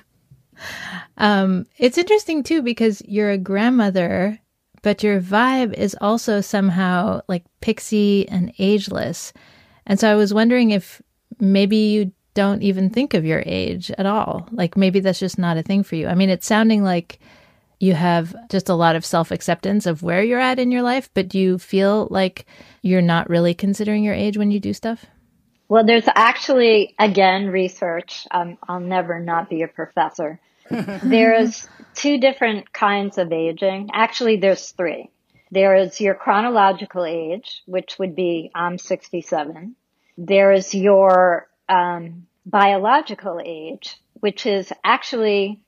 um, 1.20 1.68
it's 1.78 2.00
interesting 2.00 2.42
too 2.42 2.64
because 2.64 3.04
you're 3.06 3.30
a 3.30 3.38
grandmother 3.38 4.41
but 4.82 5.04
your 5.04 5.22
vibe 5.22 5.74
is 5.74 5.96
also 6.02 6.42
somehow 6.42 7.22
like 7.28 7.44
pixie 7.62 8.28
and 8.28 8.54
ageless. 8.58 9.34
And 9.86 10.00
so 10.00 10.12
I 10.12 10.16
was 10.16 10.34
wondering 10.34 10.72
if 10.72 11.02
maybe 11.40 11.78
you 11.78 12.12
don't 12.34 12.64
even 12.64 12.90
think 12.90 13.14
of 13.14 13.26
your 13.26 13.44
age 13.46 13.92
at 13.98 14.06
all. 14.06 14.48
Like 14.52 14.78
maybe 14.78 15.00
that's 15.00 15.20
just 15.20 15.38
not 15.38 15.58
a 15.58 15.64
thing 15.64 15.84
for 15.84 15.96
you. 15.96 16.08
I 16.08 16.16
mean, 16.16 16.30
it's 16.30 16.48
sounding 16.48 16.84
like 16.84 17.20
you 17.80 17.94
have 17.94 18.36
just 18.50 18.70
a 18.70 18.76
lot 18.76 18.96
of 18.96 19.06
self 19.06 19.32
acceptance 19.32 19.86
of 19.86 20.04
where 20.04 20.24
you're 20.24 20.40
at 20.40 20.60
in 20.60 20.72
your 20.72 20.84
life, 20.84 21.10
but 21.14 21.28
do 21.28 21.40
you 21.40 21.58
feel 21.58 22.08
like 22.12 22.46
you're 22.82 23.02
not 23.02 23.30
really 23.30 23.54
considering 23.54 24.04
your 24.04 24.14
age 24.14 24.38
when 24.38 24.52
you 24.52 24.60
do 24.60 24.74
stuff? 24.74 25.06
Well, 25.68 25.86
there's 25.86 26.08
actually, 26.08 26.96
again, 27.00 27.48
research. 27.48 28.28
Um, 28.30 28.58
I'll 28.68 28.82
never 28.82 29.20
not 29.20 29.50
be 29.50 29.62
a 29.64 29.68
professor. 29.68 30.40
there's 30.70 31.68
two 31.94 32.20
different 32.20 32.72
kinds 32.74 33.18
of 33.18 33.32
aging. 33.32 33.90
Actually, 33.94 34.38
there's 34.38 34.72
three. 34.72 35.10
There 35.52 35.76
is 35.76 36.00
your 36.00 36.16
chronological 36.16 37.06
age, 37.06 37.62
which 37.66 38.00
would 38.00 38.16
be 38.16 38.52
I'm 38.56 38.78
67. 38.78 39.76
There 40.18 40.52
is 40.52 40.74
your 40.74 41.48
um, 41.68 42.28
biological 42.46 43.42
age, 43.44 43.98
which 44.14 44.46
is 44.46 44.72
actually 44.84 45.60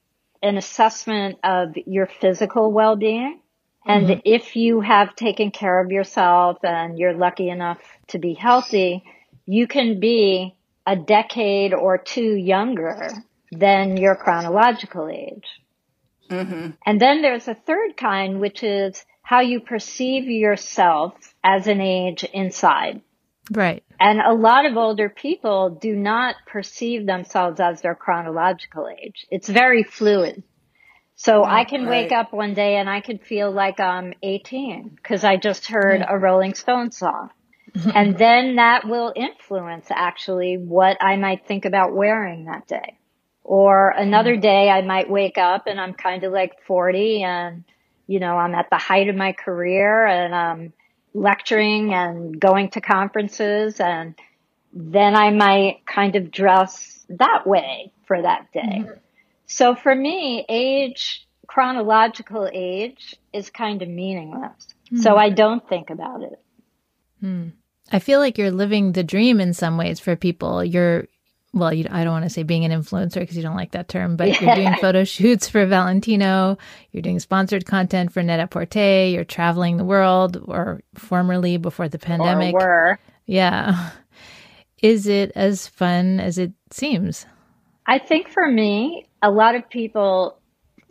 an 0.42 0.58
assessment 0.58 1.40
of 1.44 1.76
your 1.86 2.06
physical 2.06 2.72
well-being. 2.72 3.40
And 3.86 4.08
mm-hmm. 4.08 4.20
if 4.24 4.56
you 4.56 4.82
have 4.82 5.16
taken 5.16 5.52
care 5.52 5.82
of 5.82 5.92
yourself 5.92 6.64
and 6.64 6.98
you're 6.98 7.14
lucky 7.14 7.50
enough 7.50 7.80
to 8.08 8.20
be 8.20 8.34
healthy, 8.34 9.04
you 9.46 9.68
can 9.68 10.00
be 10.00 10.56
a 10.86 10.96
decade 10.96 11.74
or 11.74 11.98
two 11.98 12.36
younger 12.36 13.10
than 13.52 13.98
your 13.98 14.16
chronological 14.16 15.10
age. 15.10 15.46
Mm-hmm. 16.30 16.72
And 16.86 17.02
then 17.02 17.22
there's 17.22 17.48
a 17.48 17.56
third 17.56 17.98
kind, 17.98 18.40
which 18.40 18.64
is 18.64 19.04
how 19.22 19.42
you 19.42 19.62
perceive 19.62 20.26
yourself 20.26 21.14
as 21.44 21.68
an 21.68 21.82
age 21.82 22.24
inside. 22.24 23.02
Right. 23.52 23.84
And 24.00 24.20
a 24.20 24.34
lot 24.34 24.66
of 24.66 24.78
older 24.78 25.10
people 25.10 25.70
do 25.70 25.96
not 25.96 26.36
perceive 26.46 27.06
themselves 27.06 27.60
as 27.60 27.82
their 27.82 27.96
chronological 27.96 28.88
age. 28.90 29.26
It's 29.30 29.50
very 29.50 29.84
fluid. 29.84 30.44
So 31.16 31.44
I 31.44 31.64
can 31.64 31.86
right. 31.86 32.04
wake 32.04 32.12
up 32.12 32.34
one 32.34 32.54
day 32.54 32.76
and 32.76 32.90
I 32.90 33.02
could 33.02 33.22
feel 33.22 33.52
like 33.52 33.80
I'm 33.80 34.14
18 34.24 34.90
because 34.96 35.24
I 35.24 35.38
just 35.38 35.68
heard 35.68 36.00
yeah. 36.00 36.08
a 36.10 36.18
Rolling 36.18 36.54
Stone 36.54 36.92
song. 36.92 37.30
and 37.96 38.18
then 38.18 38.58
that 38.58 38.88
will 38.88 39.14
influence 39.16 39.88
actually 39.90 40.58
what 40.58 40.98
I 41.02 41.16
might 41.18 41.48
think 41.48 41.66
about 41.66 41.96
wearing 41.96 42.46
that 42.46 42.68
day. 42.68 42.98
Or 43.44 43.90
another 43.90 44.34
mm-hmm. 44.34 44.42
day 44.42 44.70
I 44.70 44.82
might 44.82 45.10
wake 45.10 45.38
up 45.38 45.68
and 45.68 45.80
I'm 45.80 45.94
kind 45.94 46.24
of 46.24 46.32
like 46.32 46.64
40 46.66 47.24
and, 47.24 47.64
you 48.08 48.20
know, 48.20 48.38
I'm 48.38 48.56
at 48.56 48.70
the 48.70 48.78
height 48.78 49.10
of 49.10 49.16
my 49.16 49.34
career 49.34 50.06
and 50.06 50.34
I'm 50.34 50.74
lecturing 51.14 51.94
and 51.94 52.40
going 52.40 52.70
to 52.72 52.82
conferences 52.82 53.80
and 53.80 54.16
then 54.74 55.16
I 55.16 55.30
might 55.32 55.86
kind 55.86 56.16
of 56.16 56.32
dress 56.32 57.06
that 57.10 57.46
way 57.46 57.92
for 58.06 58.22
that 58.22 58.52
day. 58.54 58.62
Mm-hmm. 58.62 58.92
So 59.46 59.76
for 59.76 59.94
me, 59.94 60.46
age, 60.50 61.28
chronological 61.48 62.50
age 62.52 63.16
is 63.34 63.50
kind 63.50 63.82
of 63.82 63.90
meaningless. 63.90 64.68
Mm-hmm. 64.88 65.02
So 65.02 65.16
I 65.16 65.30
don't 65.30 65.68
think 65.68 65.90
about 65.90 66.24
it. 66.24 66.40
Hmm. 67.20 67.50
I 67.92 68.00
feel 68.00 68.20
like 68.20 68.38
you're 68.38 68.52
living 68.52 68.94
the 68.94 69.04
dream 69.04 69.40
in 69.40 69.54
some 69.54 69.78
ways 69.78 70.00
for 70.00 70.16
people. 70.16 70.64
You're 70.64 71.08
well, 71.54 71.72
you, 71.72 71.86
I 71.90 72.04
don't 72.04 72.14
want 72.14 72.26
to 72.26 72.30
say 72.30 72.42
being 72.42 72.66
an 72.66 72.72
influencer 72.72 73.20
because 73.20 73.38
you 73.38 73.44
don't 73.44 73.56
like 73.56 73.72
that 73.72 73.88
term, 73.88 74.18
but 74.18 74.42
you're 74.42 74.56
doing 74.56 74.74
photo 74.82 75.04
shoots 75.04 75.48
for 75.48 75.66
Valentino. 75.66 76.58
You're 76.92 77.04
doing 77.04 77.20
sponsored 77.20 77.66
content 77.66 78.12
for 78.12 78.24
Net-a-Porter. 78.24 79.06
You're 79.06 79.24
traveling 79.24 79.78
the 79.78 79.86
world, 79.86 80.42
or 80.46 80.82
formerly 80.96 81.58
before 81.58 81.88
the 81.88 82.00
pandemic. 82.00 82.56
Or 82.56 82.60
were. 82.60 83.00
Yeah. 83.28 83.92
Is 84.82 85.08
it 85.08 85.32
as 85.36 85.68
fun 85.68 86.20
as 86.20 86.40
it 86.40 86.54
seems? 86.72 87.26
I 87.86 88.00
think 88.00 88.30
for 88.30 88.50
me, 88.50 89.08
a 89.22 89.30
lot 89.30 89.56
of 89.56 89.70
people 89.70 90.40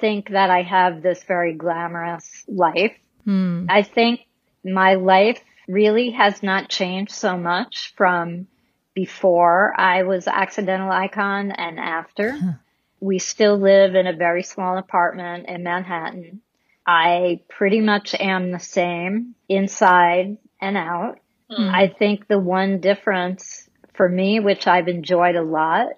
think 0.00 0.30
that 0.30 0.48
I 0.48 0.62
have 0.62 1.02
this 1.02 1.24
very 1.24 1.54
glamorous 1.54 2.44
life. 2.46 2.92
Hmm. 3.24 3.66
I 3.68 3.82
think 3.82 4.20
my 4.64 4.94
life 4.94 5.40
really 5.68 6.10
has 6.10 6.42
not 6.42 6.68
changed 6.68 7.12
so 7.12 7.36
much 7.36 7.92
from 7.96 8.46
before 8.94 9.72
I 9.78 10.02
was 10.02 10.26
accidental 10.26 10.90
icon 10.90 11.50
and 11.52 11.78
after. 11.78 12.32
Huh. 12.32 12.52
We 13.00 13.18
still 13.18 13.58
live 13.58 13.94
in 13.94 14.06
a 14.06 14.16
very 14.16 14.42
small 14.42 14.78
apartment 14.78 15.48
in 15.48 15.64
Manhattan. 15.64 16.40
I 16.86 17.40
pretty 17.48 17.80
much 17.80 18.14
am 18.14 18.50
the 18.50 18.60
same 18.60 19.34
inside 19.48 20.38
and 20.60 20.76
out. 20.76 21.18
Hmm. 21.50 21.68
I 21.68 21.88
think 21.88 22.28
the 22.28 22.38
one 22.38 22.80
difference 22.80 23.68
for 23.94 24.08
me, 24.08 24.40
which 24.40 24.66
I've 24.66 24.88
enjoyed 24.88 25.36
a 25.36 25.42
lot, 25.42 25.88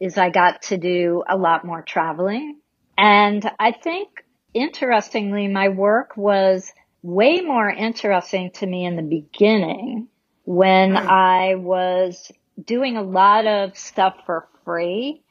is 0.00 0.18
I 0.18 0.30
got 0.30 0.62
to 0.62 0.76
do 0.76 1.22
a 1.28 1.36
lot 1.36 1.64
more 1.64 1.82
traveling. 1.82 2.58
And 2.96 3.48
I 3.58 3.72
think 3.72 4.24
interestingly, 4.52 5.48
my 5.48 5.68
work 5.68 6.16
was 6.16 6.72
way 7.02 7.40
more 7.40 7.68
interesting 7.68 8.50
to 8.52 8.66
me 8.66 8.84
in 8.84 8.96
the 8.96 9.02
beginning 9.02 10.08
when 10.44 10.96
I 10.96 11.54
was 11.56 12.30
doing 12.62 12.96
a 12.96 13.02
lot 13.02 13.46
of 13.46 13.76
stuff 13.76 14.14
for 14.26 14.46
free 14.64 15.22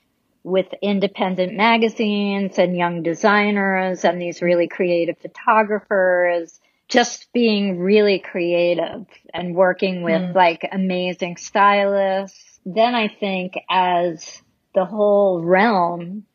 with 0.44 0.68
independent 0.82 1.54
magazines 1.54 2.60
and 2.60 2.76
young 2.76 3.02
designers 3.02 4.04
and 4.04 4.22
these 4.22 4.42
really 4.42 4.68
creative 4.68 5.18
photographers, 5.20 6.60
just 6.90 7.32
being 7.32 7.80
really 7.80 8.20
creative 8.20 9.06
and 9.34 9.56
working 9.56 10.04
with 10.04 10.22
mm. 10.22 10.36
like 10.36 10.68
amazing 10.72 11.38
stylists. 11.38 12.60
Then 12.66 12.94
I 12.94 13.08
think 13.08 13.54
as 13.70 14.42
the 14.76 14.86
whole 14.86 15.42
realm 15.42 16.26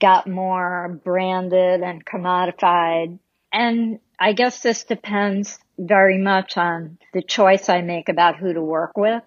got 0.00 0.26
more 0.26 1.00
branded 1.04 1.82
and 1.82 2.04
commodified 2.04 3.18
and 3.52 3.98
I 4.18 4.32
guess 4.32 4.60
this 4.60 4.84
depends 4.84 5.58
very 5.78 6.18
much 6.18 6.56
on 6.56 6.98
the 7.14 7.22
choice 7.22 7.68
I 7.68 7.82
make 7.82 8.08
about 8.08 8.36
who 8.36 8.52
to 8.52 8.60
work 8.60 8.96
with. 8.96 9.22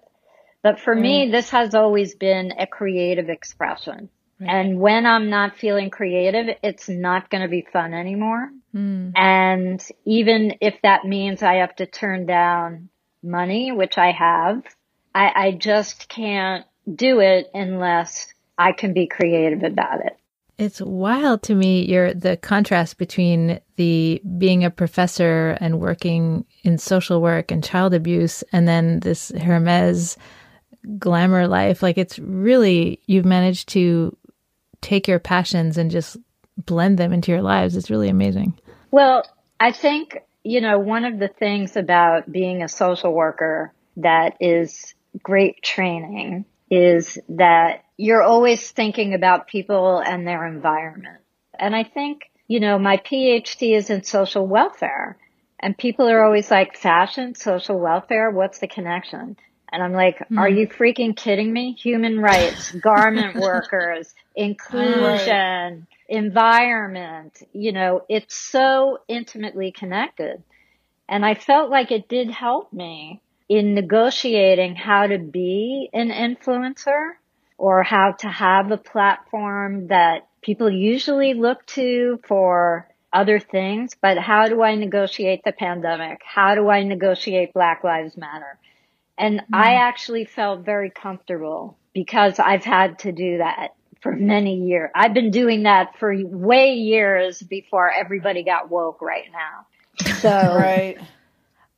But 0.62 0.78
for 0.80 0.94
mm. 0.94 1.00
me, 1.00 1.30
this 1.30 1.50
has 1.50 1.74
always 1.74 2.14
been 2.14 2.52
a 2.58 2.66
creative 2.66 3.28
expression. 3.28 4.10
And 4.44 4.80
when 4.80 5.06
I'm 5.06 5.30
not 5.30 5.56
feeling 5.56 5.90
creative, 5.90 6.56
it's 6.62 6.88
not 6.88 7.30
going 7.30 7.42
to 7.42 7.48
be 7.48 7.66
fun 7.72 7.94
anymore. 7.94 8.50
Mm. 8.74 9.12
And 9.14 9.84
even 10.04 10.56
if 10.60 10.74
that 10.82 11.04
means 11.04 11.42
I 11.42 11.54
have 11.54 11.76
to 11.76 11.86
turn 11.86 12.26
down 12.26 12.88
money, 13.22 13.72
which 13.72 13.98
I 13.98 14.10
have, 14.10 14.64
I, 15.14 15.32
I 15.34 15.52
just 15.52 16.08
can't 16.08 16.66
do 16.92 17.20
it 17.20 17.50
unless 17.54 18.32
I 18.58 18.72
can 18.72 18.92
be 18.92 19.06
creative 19.06 19.62
about 19.62 20.04
it. 20.04 20.16
It's 20.58 20.80
wild 20.80 21.42
to 21.44 21.54
me 21.54 21.84
your 21.84 22.14
the 22.14 22.36
contrast 22.36 22.98
between 22.98 23.60
the 23.76 24.22
being 24.38 24.64
a 24.64 24.70
professor 24.70 25.56
and 25.60 25.80
working 25.80 26.44
in 26.62 26.78
social 26.78 27.20
work 27.20 27.50
and 27.50 27.64
child 27.64 27.94
abuse 27.94 28.44
and 28.52 28.68
then 28.68 29.00
this 29.00 29.30
Hermes 29.30 30.16
glamour 30.98 31.48
life. 31.48 31.82
Like 31.82 31.98
it's 31.98 32.18
really 32.18 33.00
you've 33.06 33.24
managed 33.24 33.70
to 33.70 34.16
take 34.80 35.08
your 35.08 35.18
passions 35.18 35.78
and 35.78 35.90
just 35.90 36.16
blend 36.56 36.98
them 36.98 37.12
into 37.12 37.32
your 37.32 37.42
lives. 37.42 37.76
It's 37.76 37.90
really 37.90 38.08
amazing. 38.08 38.58
Well, 38.90 39.24
I 39.58 39.72
think, 39.72 40.18
you 40.44 40.60
know, 40.60 40.78
one 40.78 41.04
of 41.04 41.18
the 41.18 41.28
things 41.28 41.76
about 41.76 42.30
being 42.30 42.62
a 42.62 42.68
social 42.68 43.12
worker 43.12 43.72
that 43.96 44.36
is 44.40 44.94
great 45.22 45.62
training 45.62 46.44
is 46.72 47.18
that 47.28 47.84
you're 47.98 48.22
always 48.22 48.70
thinking 48.70 49.12
about 49.12 49.46
people 49.46 49.98
and 49.98 50.26
their 50.26 50.46
environment. 50.46 51.20
And 51.58 51.76
I 51.76 51.84
think, 51.84 52.30
you 52.48 52.60
know, 52.60 52.78
my 52.78 52.96
PhD 52.96 53.76
is 53.76 53.90
in 53.90 54.04
social 54.04 54.46
welfare 54.46 55.18
and 55.60 55.76
people 55.76 56.08
are 56.08 56.24
always 56.24 56.50
like 56.50 56.78
fashion, 56.78 57.34
social 57.34 57.78
welfare. 57.78 58.30
What's 58.30 58.58
the 58.58 58.68
connection? 58.68 59.36
And 59.70 59.82
I'm 59.82 59.92
like, 59.92 60.18
mm. 60.30 60.38
are 60.38 60.48
you 60.48 60.66
freaking 60.66 61.14
kidding 61.14 61.52
me? 61.52 61.72
Human 61.72 62.18
rights, 62.18 62.72
garment 62.72 63.36
workers, 63.40 64.14
inclusion, 64.34 65.86
environment, 66.08 67.42
you 67.52 67.72
know, 67.72 68.04
it's 68.08 68.34
so 68.34 68.98
intimately 69.08 69.72
connected. 69.72 70.42
And 71.08 71.24
I 71.24 71.34
felt 71.34 71.70
like 71.70 71.90
it 71.90 72.08
did 72.08 72.30
help 72.30 72.72
me 72.72 73.21
in 73.52 73.74
negotiating 73.74 74.74
how 74.74 75.06
to 75.06 75.18
be 75.18 75.90
an 75.92 76.08
influencer 76.08 77.10
or 77.58 77.82
how 77.82 78.12
to 78.12 78.26
have 78.26 78.70
a 78.70 78.78
platform 78.78 79.88
that 79.88 80.26
people 80.40 80.70
usually 80.70 81.34
look 81.34 81.64
to 81.66 82.18
for 82.26 82.88
other 83.12 83.38
things, 83.38 83.94
but 84.00 84.16
how 84.16 84.48
do 84.48 84.62
I 84.62 84.74
negotiate 84.74 85.42
the 85.44 85.52
pandemic? 85.52 86.22
How 86.24 86.54
do 86.54 86.70
I 86.70 86.82
negotiate 86.82 87.52
Black 87.52 87.84
Lives 87.84 88.16
Matter? 88.16 88.58
And 89.18 89.40
mm. 89.40 89.44
I 89.52 89.74
actually 89.74 90.24
felt 90.24 90.64
very 90.64 90.88
comfortable 90.88 91.76
because 91.92 92.38
I've 92.38 92.64
had 92.64 93.00
to 93.00 93.12
do 93.12 93.36
that 93.36 93.74
for 94.00 94.12
many 94.12 94.62
years. 94.62 94.90
I've 94.94 95.12
been 95.12 95.30
doing 95.30 95.64
that 95.64 95.98
for 95.98 96.16
way 96.24 96.72
years 96.72 97.42
before 97.42 97.92
everybody 97.92 98.44
got 98.44 98.70
woke 98.70 99.02
right 99.02 99.26
now. 99.30 99.66
So, 100.22 100.30
right. 100.30 100.98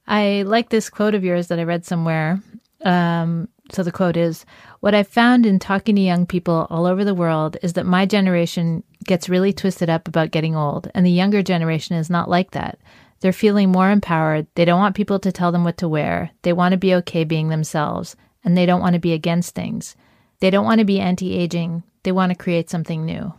I 0.06 0.42
like 0.42 0.68
this 0.68 0.90
quote 0.90 1.14
of 1.14 1.24
yours 1.24 1.48
that 1.48 1.58
I 1.58 1.64
read 1.64 1.84
somewhere. 1.84 2.40
Um, 2.84 3.48
so 3.72 3.82
the 3.82 3.92
quote 3.92 4.16
is 4.16 4.44
What 4.80 4.94
I've 4.94 5.08
found 5.08 5.46
in 5.46 5.58
talking 5.58 5.96
to 5.96 6.02
young 6.02 6.26
people 6.26 6.66
all 6.70 6.86
over 6.86 7.04
the 7.04 7.14
world 7.14 7.56
is 7.62 7.72
that 7.74 7.86
my 7.86 8.04
generation 8.04 8.84
gets 9.04 9.28
really 9.28 9.52
twisted 9.52 9.88
up 9.88 10.06
about 10.06 10.30
getting 10.30 10.54
old, 10.54 10.90
and 10.94 11.04
the 11.04 11.10
younger 11.10 11.42
generation 11.42 11.96
is 11.96 12.10
not 12.10 12.28
like 12.28 12.50
that. 12.52 12.78
They're 13.20 13.32
feeling 13.32 13.72
more 13.72 13.90
empowered. 13.90 14.46
They 14.54 14.66
don't 14.66 14.80
want 14.80 14.96
people 14.96 15.18
to 15.20 15.32
tell 15.32 15.50
them 15.50 15.64
what 15.64 15.78
to 15.78 15.88
wear. 15.88 16.30
They 16.42 16.52
want 16.52 16.72
to 16.72 16.78
be 16.78 16.94
okay 16.96 17.24
being 17.24 17.48
themselves, 17.48 18.16
and 18.44 18.56
they 18.56 18.66
don't 18.66 18.82
want 18.82 18.94
to 18.94 19.00
be 19.00 19.14
against 19.14 19.54
things. 19.54 19.96
They 20.40 20.50
don't 20.50 20.66
want 20.66 20.80
to 20.80 20.84
be 20.84 21.00
anti 21.00 21.32
aging. 21.34 21.84
They 22.02 22.12
want 22.12 22.30
to 22.30 22.38
create 22.38 22.68
something 22.68 23.06
new. 23.06 23.32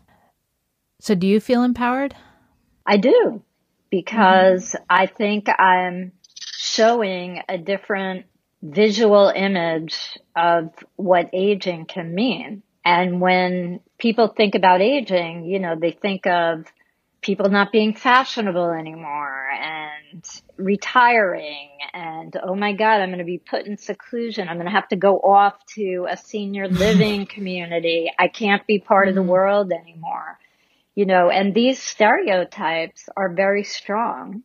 So, 0.99 1.13
do 1.13 1.27
you 1.27 1.39
feel 1.39 1.63
empowered? 1.63 2.15
I 2.87 2.97
do, 2.97 3.43
because 3.91 4.71
mm-hmm. 4.71 4.83
I 4.89 5.05
think 5.05 5.47
I'm 5.59 6.13
showing 6.65 7.41
a 7.47 7.57
different 7.57 8.25
visual 8.61 9.31
image 9.35 9.97
of 10.35 10.71
what 10.95 11.29
aging 11.33 11.85
can 11.85 12.13
mean. 12.13 12.63
And 12.83 13.21
when 13.21 13.79
people 13.97 14.27
think 14.27 14.55
about 14.55 14.81
aging, 14.81 15.45
you 15.45 15.59
know, 15.59 15.75
they 15.79 15.91
think 15.91 16.25
of 16.27 16.65
people 17.25 17.49
not 17.49 17.71
being 17.71 17.95
fashionable 17.95 18.69
anymore 18.69 19.49
and 19.49 20.23
retiring 20.57 21.69
and 21.91 22.37
oh 22.43 22.53
my 22.53 22.71
god 22.71 23.01
i'm 23.01 23.09
going 23.09 23.17
to 23.17 23.25
be 23.25 23.39
put 23.39 23.65
in 23.65 23.77
seclusion 23.77 24.47
i'm 24.47 24.57
going 24.57 24.67
to 24.67 24.71
have 24.71 24.87
to 24.87 24.95
go 24.95 25.17
off 25.17 25.55
to 25.65 26.05
a 26.07 26.15
senior 26.15 26.67
living 26.85 27.25
community 27.25 28.11
i 28.19 28.27
can't 28.27 28.67
be 28.67 28.77
part 28.77 29.07
of 29.07 29.15
the 29.15 29.21
mm-hmm. 29.21 29.31
world 29.31 29.71
anymore 29.71 30.37
you 30.93 31.07
know 31.07 31.31
and 31.31 31.55
these 31.55 31.81
stereotypes 31.81 33.09
are 33.17 33.33
very 33.33 33.63
strong 33.63 34.43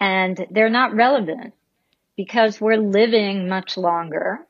and 0.00 0.46
they're 0.50 0.70
not 0.70 0.94
relevant 0.94 1.54
because 2.16 2.60
we're 2.60 2.76
living 2.76 3.48
much 3.48 3.76
longer 3.76 4.40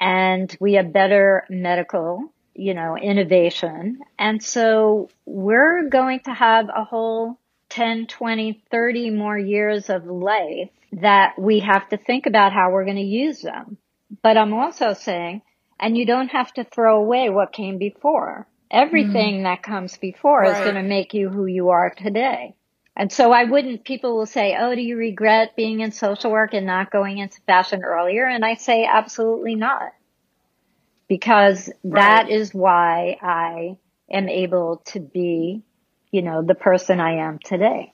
and 0.00 0.54
we 0.60 0.74
have 0.74 0.92
better 0.92 1.44
medical 1.48 2.34
you 2.54 2.74
know, 2.74 2.96
innovation. 2.96 4.00
And 4.18 4.42
so 4.42 5.10
we're 5.26 5.88
going 5.88 6.20
to 6.20 6.32
have 6.32 6.68
a 6.74 6.84
whole 6.84 7.38
10, 7.70 8.06
20, 8.06 8.62
30 8.70 9.10
more 9.10 9.36
years 9.36 9.90
of 9.90 10.06
life 10.06 10.70
that 10.92 11.34
we 11.38 11.60
have 11.60 11.88
to 11.88 11.96
think 11.96 12.26
about 12.26 12.52
how 12.52 12.70
we're 12.70 12.84
going 12.84 12.96
to 12.96 13.02
use 13.02 13.40
them. 13.40 13.76
But 14.22 14.36
I'm 14.36 14.54
also 14.54 14.94
saying, 14.94 15.42
and 15.80 15.98
you 15.98 16.06
don't 16.06 16.28
have 16.28 16.52
to 16.54 16.64
throw 16.64 16.98
away 16.98 17.30
what 17.30 17.52
came 17.52 17.78
before. 17.78 18.46
Everything 18.70 19.40
mm. 19.40 19.42
that 19.42 19.62
comes 19.62 19.96
before 19.96 20.40
right. 20.40 20.56
is 20.56 20.60
going 20.60 20.76
to 20.76 20.82
make 20.82 21.14
you 21.14 21.28
who 21.28 21.46
you 21.46 21.70
are 21.70 21.90
today. 21.90 22.54
And 22.96 23.10
so 23.10 23.32
I 23.32 23.44
wouldn't, 23.44 23.84
people 23.84 24.16
will 24.16 24.26
say, 24.26 24.56
oh, 24.58 24.74
do 24.74 24.80
you 24.80 24.96
regret 24.96 25.56
being 25.56 25.80
in 25.80 25.90
social 25.90 26.30
work 26.30 26.54
and 26.54 26.66
not 26.66 26.92
going 26.92 27.18
into 27.18 27.40
fashion 27.42 27.82
earlier? 27.82 28.24
And 28.24 28.44
I 28.44 28.54
say, 28.54 28.86
absolutely 28.86 29.56
not 29.56 29.92
because 31.08 31.70
right. 31.82 32.26
that 32.26 32.30
is 32.30 32.54
why 32.54 33.18
I 33.20 33.78
am 34.10 34.28
able 34.28 34.82
to 34.86 35.00
be, 35.00 35.62
you 36.10 36.22
know, 36.22 36.42
the 36.42 36.54
person 36.54 37.00
I 37.00 37.26
am 37.26 37.38
today. 37.38 37.93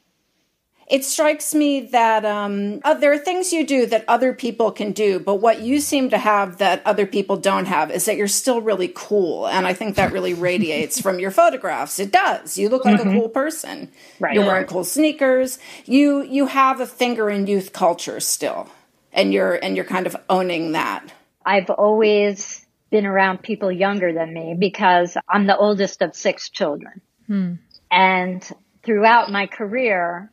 It 0.91 1.05
strikes 1.05 1.55
me 1.55 1.81
that 1.81 2.25
um, 2.25 2.81
uh, 2.83 2.95
there 2.95 3.13
are 3.13 3.19
things 3.19 3.53
you 3.53 3.65
do 3.65 3.87
that 3.87 4.05
other 4.09 4.35
people 4.35 4.73
can 4.73 4.91
do, 4.91 5.21
but 5.21 5.37
what 5.37 5.61
you 5.61 5.79
seem 5.79 6.11
to 6.11 6.19
have 6.19 6.59
that 6.59 6.83
other 6.85 7.07
people 7.07 7.37
don't 7.37 7.67
have 7.67 7.93
is 7.93 8.07
that 8.07 8.17
you're 8.17 8.27
still 8.27 8.61
really 8.61 8.91
cool. 8.93 9.47
And 9.47 9.69
I 9.69 9.73
think 9.73 9.95
that 9.95 10.13
really 10.13 10.35
radiates 10.51 11.01
from 11.01 11.21
your 11.21 11.31
photographs. 11.31 12.01
It 12.01 12.11
does. 12.11 12.59
You 12.59 12.69
look 12.69 12.85
like 12.85 12.99
mm-hmm. 12.99 13.09
a 13.09 13.21
cool 13.21 13.29
person. 13.29 13.89
Right. 14.19 14.35
You're 14.35 14.45
wearing 14.45 14.67
cool 14.67 14.83
sneakers. 14.83 15.61
You 15.87 16.23
you 16.23 16.47
have 16.47 16.81
a 16.81 16.87
finger 16.87 17.31
in 17.31 17.47
youth 17.47 17.73
culture 17.73 18.19
still, 18.19 18.69
and 19.13 19.33
you're 19.33 19.55
and 19.55 19.77
you're 19.77 19.85
kind 19.85 20.09
of 20.09 20.17
owning 20.29 20.73
that. 20.73 21.13
I've 21.47 21.71
always 21.71 22.67
been 22.91 23.07
around 23.07 23.43
people 23.43 23.71
younger 23.71 24.13
than 24.13 24.35
me 24.35 24.57
because 24.59 25.17
I'm 25.29 25.47
the 25.47 25.57
oldest 25.57 26.03
of 26.03 26.17
six 26.17 26.51
children. 26.51 27.01
Hmm. 27.29 27.55
And 27.91 28.49
throughout 28.83 29.31
my 29.31 29.47
career, 29.47 30.31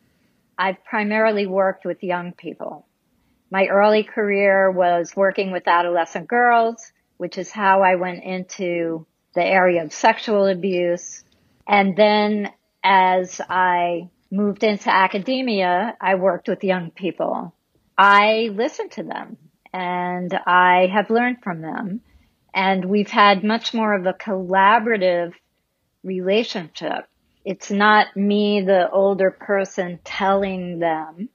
I've 0.58 0.84
primarily 0.84 1.46
worked 1.46 1.84
with 1.84 2.02
young 2.02 2.32
people. 2.32 2.86
My 3.50 3.66
early 3.68 4.02
career 4.02 4.70
was 4.70 5.14
working 5.14 5.52
with 5.52 5.68
adolescent 5.68 6.26
girls, 6.26 6.92
which 7.16 7.38
is 7.38 7.50
how 7.50 7.82
I 7.82 7.94
went 7.94 8.24
into 8.24 9.06
the 9.34 9.44
area 9.44 9.84
of 9.84 9.92
sexual 9.92 10.46
abuse. 10.46 11.22
And 11.66 11.96
then 11.96 12.52
as 12.82 13.40
I 13.48 14.08
moved 14.30 14.64
into 14.64 14.92
academia, 14.92 15.96
I 16.00 16.16
worked 16.16 16.48
with 16.48 16.64
young 16.64 16.90
people. 16.90 17.54
I 17.96 18.50
listened 18.52 18.92
to 18.92 19.02
them 19.04 19.36
and 19.72 20.32
I 20.46 20.88
have 20.92 21.10
learned 21.10 21.42
from 21.42 21.62
them. 21.62 22.00
And 22.52 22.84
we've 22.86 23.10
had 23.10 23.44
much 23.44 23.72
more 23.74 23.94
of 23.94 24.06
a 24.06 24.12
collaborative 24.12 25.32
relationship. 26.02 27.06
It's 27.44 27.70
not 27.70 28.16
me, 28.16 28.60
the 28.62 28.90
older 28.90 29.30
person, 29.30 30.00
telling 30.04 30.78
them. 30.78 31.28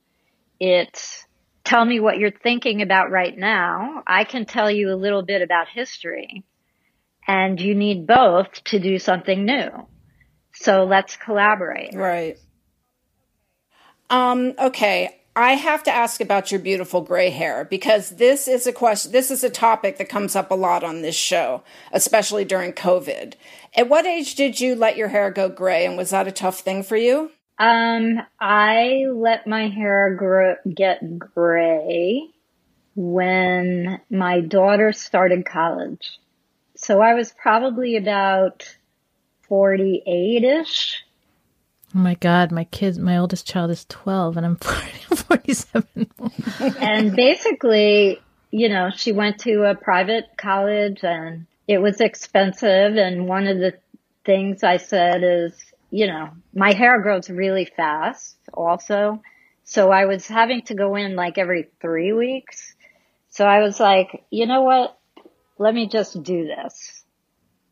It's 0.60 1.26
tell 1.64 1.84
me 1.84 2.00
what 2.00 2.18
you're 2.18 2.32
thinking 2.32 2.82
about 2.82 3.12
right 3.12 3.38
now. 3.38 4.04
I 4.06 4.24
can 4.24 4.46
tell 4.46 4.70
you 4.70 4.92
a 4.92 4.96
little 4.96 5.24
bit 5.24 5.42
about 5.42 5.68
history. 5.68 6.44
And 7.28 7.60
you 7.60 7.74
need 7.74 8.06
both 8.06 8.64
to 8.66 8.80
do 8.80 9.00
something 9.00 9.46
new. 9.46 9.70
So 10.54 10.84
let's 10.84 11.16
collaborate. 11.16 11.96
Right. 11.96 12.38
Um, 14.10 14.54
okay. 14.60 15.23
I 15.36 15.54
have 15.54 15.82
to 15.84 15.92
ask 15.92 16.22
about 16.22 16.52
your 16.52 16.60
beautiful 16.60 17.02
gray 17.02 17.32
hair 17.32 17.66
because 17.66 18.12
this 18.12 18.48
is 18.48 18.68
a 18.68 18.74
question, 18.74 19.12
this 19.12 19.32
is 19.32 19.44
a 19.44 19.50
topic 19.50 19.98
that 19.98 20.10
comes 20.10 20.36
up 20.36 20.52
a 20.52 20.56
lot 20.56 20.84
on 20.84 21.02
this 21.02 21.16
show, 21.16 21.64
especially 21.92 22.46
during 22.46 22.72
COVID. 22.72 23.34
At 23.76 23.90
what 23.90 24.06
age 24.06 24.36
did 24.36 24.60
you 24.60 24.76
let 24.76 24.96
your 24.96 25.08
hair 25.08 25.32
go 25.32 25.50
gray 25.50 25.86
and 25.86 25.98
was 25.98 26.12
that 26.12 26.28
a 26.28 26.32
tough 26.32 26.60
thing 26.60 26.84
for 26.84 26.98
you? 26.98 27.32
Um, 27.58 28.20
I 28.40 29.06
let 29.12 29.48
my 29.48 29.70
hair 29.70 30.16
grow, 30.16 30.56
get 30.72 31.18
gray 31.18 32.28
when 32.96 34.00
my 34.12 34.42
daughter 34.42 34.92
started 34.94 35.46
college. 35.46 36.20
So 36.76 37.02
I 37.02 37.16
was 37.16 37.32
probably 37.32 37.96
about 37.96 38.76
48 39.48 40.44
ish 40.44 41.04
Oh 41.96 42.00
my 42.00 42.16
God, 42.16 42.52
my 42.52 42.64
kids, 42.66 42.98
my 42.98 43.18
oldest 43.18 43.48
child 43.48 43.70
is 43.70 43.86
12 43.86 44.38
and 44.38 44.46
I'm 44.46 44.56
47. 45.16 46.10
and 46.80 47.16
basically, 47.16 48.20
you 48.50 48.70
know, 48.70 48.90
she 48.96 49.12
went 49.12 49.40
to 49.42 49.70
a 49.70 49.76
private 49.76 50.26
college 50.36 51.04
and 51.04 51.46
it 51.68 51.78
was 51.78 52.02
expensive. 52.02 52.96
And 52.96 53.28
one 53.28 53.48
of 53.48 53.60
the 53.60 53.74
things 54.26 54.64
I 54.64 54.78
said 54.78 55.24
is, 55.24 55.54
you 55.92 56.08
know, 56.08 56.30
my 56.54 56.74
hair 56.74 57.00
grows 57.02 57.30
really 57.30 57.66
fast 57.66 58.38
also. 58.54 59.22
So 59.64 59.92
I 59.92 60.06
was 60.06 60.28
having 60.28 60.64
to 60.64 60.74
go 60.74 60.96
in 60.96 61.16
like 61.16 61.38
every 61.38 61.70
three 61.80 62.12
weeks. 62.12 62.76
So 63.30 63.46
I 63.46 63.60
was 63.60 63.80
like, 63.80 64.24
you 64.32 64.48
know 64.48 64.64
what? 64.64 64.98
Let 65.60 65.76
me 65.76 65.88
just 65.88 66.24
do 66.24 66.48
this. 66.48 67.04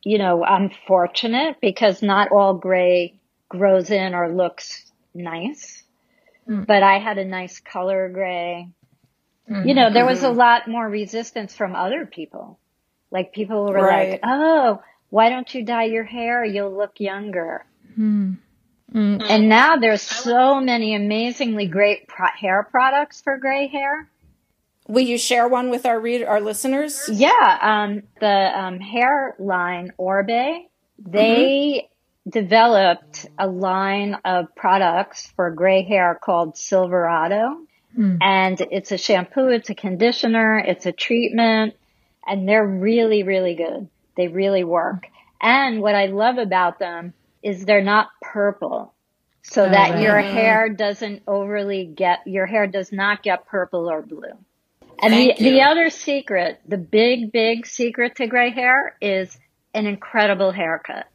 You 0.03 0.19
know, 0.19 0.43
I'm 0.43 0.69
fortunate 0.87 1.57
because 1.59 2.03
not 2.03 2.31
all 2.31 2.53
gray 2.53 3.20
grows 3.51 3.89
in 3.89 4.15
or 4.15 4.31
looks 4.31 4.91
nice. 5.13 5.83
Mm. 6.49 6.65
But 6.65 6.83
I 6.83 6.99
had 6.99 7.17
a 7.17 7.25
nice 7.25 7.59
color 7.59 8.09
gray. 8.09 8.69
Mm-hmm. 9.49 9.67
You 9.67 9.73
know, 9.73 9.93
there 9.93 10.05
was 10.05 10.23
a 10.23 10.27
mm-hmm. 10.27 10.37
lot 10.37 10.67
more 10.67 10.87
resistance 10.87 11.55
from 11.55 11.75
other 11.75 12.05
people. 12.05 12.59
Like 13.11 13.33
people 13.33 13.65
were 13.65 13.73
right. 13.73 14.11
like, 14.11 14.19
"Oh, 14.23 14.81
why 15.09 15.29
don't 15.29 15.53
you 15.53 15.65
dye 15.65 15.85
your 15.85 16.05
hair? 16.05 16.45
You'll 16.45 16.75
look 16.75 16.99
younger." 16.99 17.65
Mm. 17.97 18.37
Mm. 18.93 19.23
And 19.29 19.49
now 19.49 19.77
there's 19.77 20.01
so 20.01 20.59
many 20.59 20.95
amazingly 20.95 21.67
great 21.67 22.07
pro- 22.07 22.27
hair 22.27 22.67
products 22.69 23.21
for 23.21 23.37
gray 23.37 23.67
hair. 23.67 24.09
Will 24.87 25.01
you 25.01 25.17
share 25.17 25.47
one 25.47 25.69
with 25.69 25.85
our 25.85 25.99
read 25.99 26.23
our 26.23 26.41
listeners? 26.41 27.09
Yeah, 27.11 27.57
um, 27.61 28.03
the 28.19 28.59
um, 28.59 28.79
hair 28.79 29.35
line 29.39 29.93
Oribe. 29.97 30.65
They 30.99 31.89
developed 32.29 33.25
a 33.37 33.47
line 33.47 34.15
of 34.25 34.55
products 34.55 35.31
for 35.35 35.51
gray 35.51 35.83
hair 35.83 36.19
called 36.21 36.55
Silverati. 36.55 37.55
Mm. 37.97 38.17
And 38.21 38.61
it's 38.71 38.91
a 38.91 38.97
shampoo, 38.97 39.49
it's 39.49 39.69
a 39.69 39.75
conditioner, 39.75 40.59
it's 40.59 40.85
a 40.85 40.91
treatment, 40.91 41.75
and 42.25 42.47
they're 42.47 42.65
really, 42.65 43.23
really 43.23 43.55
good. 43.55 43.89
They 44.15 44.27
really 44.27 44.63
work. 44.63 45.07
And 45.41 45.81
what 45.81 45.95
I 45.95 46.05
love 46.05 46.37
about 46.37 46.79
them 46.79 47.13
is 47.43 47.65
they're 47.65 47.83
not 47.83 48.09
purple. 48.21 48.93
So 49.41 49.65
oh, 49.65 49.69
that 49.69 49.91
right. 49.91 50.03
your 50.03 50.19
hair 50.19 50.69
doesn't 50.69 51.23
overly 51.27 51.85
get, 51.85 52.19
your 52.27 52.45
hair 52.45 52.67
does 52.67 52.91
not 52.91 53.23
get 53.23 53.47
purple 53.47 53.89
or 53.89 54.01
blue. 54.01 54.37
And 55.01 55.13
the, 55.13 55.33
the 55.39 55.61
other 55.63 55.89
secret, 55.89 56.61
the 56.67 56.77
big, 56.77 57.31
big 57.31 57.65
secret 57.65 58.17
to 58.17 58.27
gray 58.27 58.51
hair 58.51 58.95
is 59.01 59.35
an 59.73 59.87
incredible 59.87 60.51
haircut. 60.51 61.07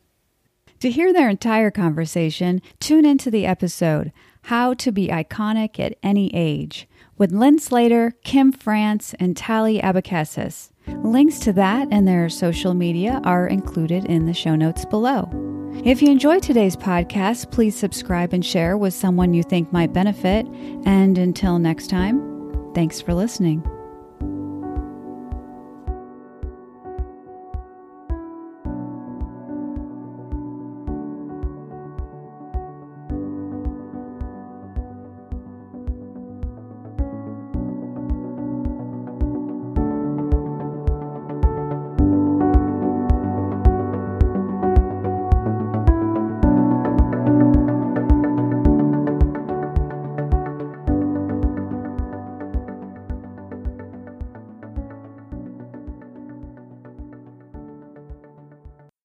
To 0.80 0.90
hear 0.90 1.12
their 1.12 1.28
entire 1.30 1.70
conversation, 1.70 2.60
tune 2.80 3.06
into 3.06 3.30
the 3.30 3.46
episode 3.46 4.12
How 4.42 4.74
to 4.74 4.92
Be 4.92 5.08
Iconic 5.08 5.80
at 5.80 5.96
Any 6.02 6.30
Age 6.34 6.86
with 7.16 7.32
Lynn 7.32 7.58
Slater, 7.58 8.14
Kim 8.24 8.52
France, 8.52 9.14
and 9.18 9.36
Tali 9.36 9.80
Abecassis. 9.80 10.70
Links 11.02 11.38
to 11.40 11.52
that 11.54 11.88
and 11.90 12.06
their 12.06 12.28
social 12.28 12.74
media 12.74 13.20
are 13.24 13.46
included 13.46 14.04
in 14.04 14.26
the 14.26 14.34
show 14.34 14.54
notes 14.54 14.84
below. 14.84 15.28
If 15.84 16.02
you 16.02 16.10
enjoyed 16.10 16.42
today's 16.42 16.76
podcast, 16.76 17.50
please 17.50 17.76
subscribe 17.76 18.32
and 18.32 18.44
share 18.44 18.76
with 18.76 18.94
someone 18.94 19.34
you 19.34 19.42
think 19.42 19.72
might 19.72 19.92
benefit. 19.92 20.46
And 20.84 21.18
until 21.18 21.58
next 21.58 21.88
time, 21.88 22.72
thanks 22.74 23.00
for 23.00 23.14
listening. 23.14 23.66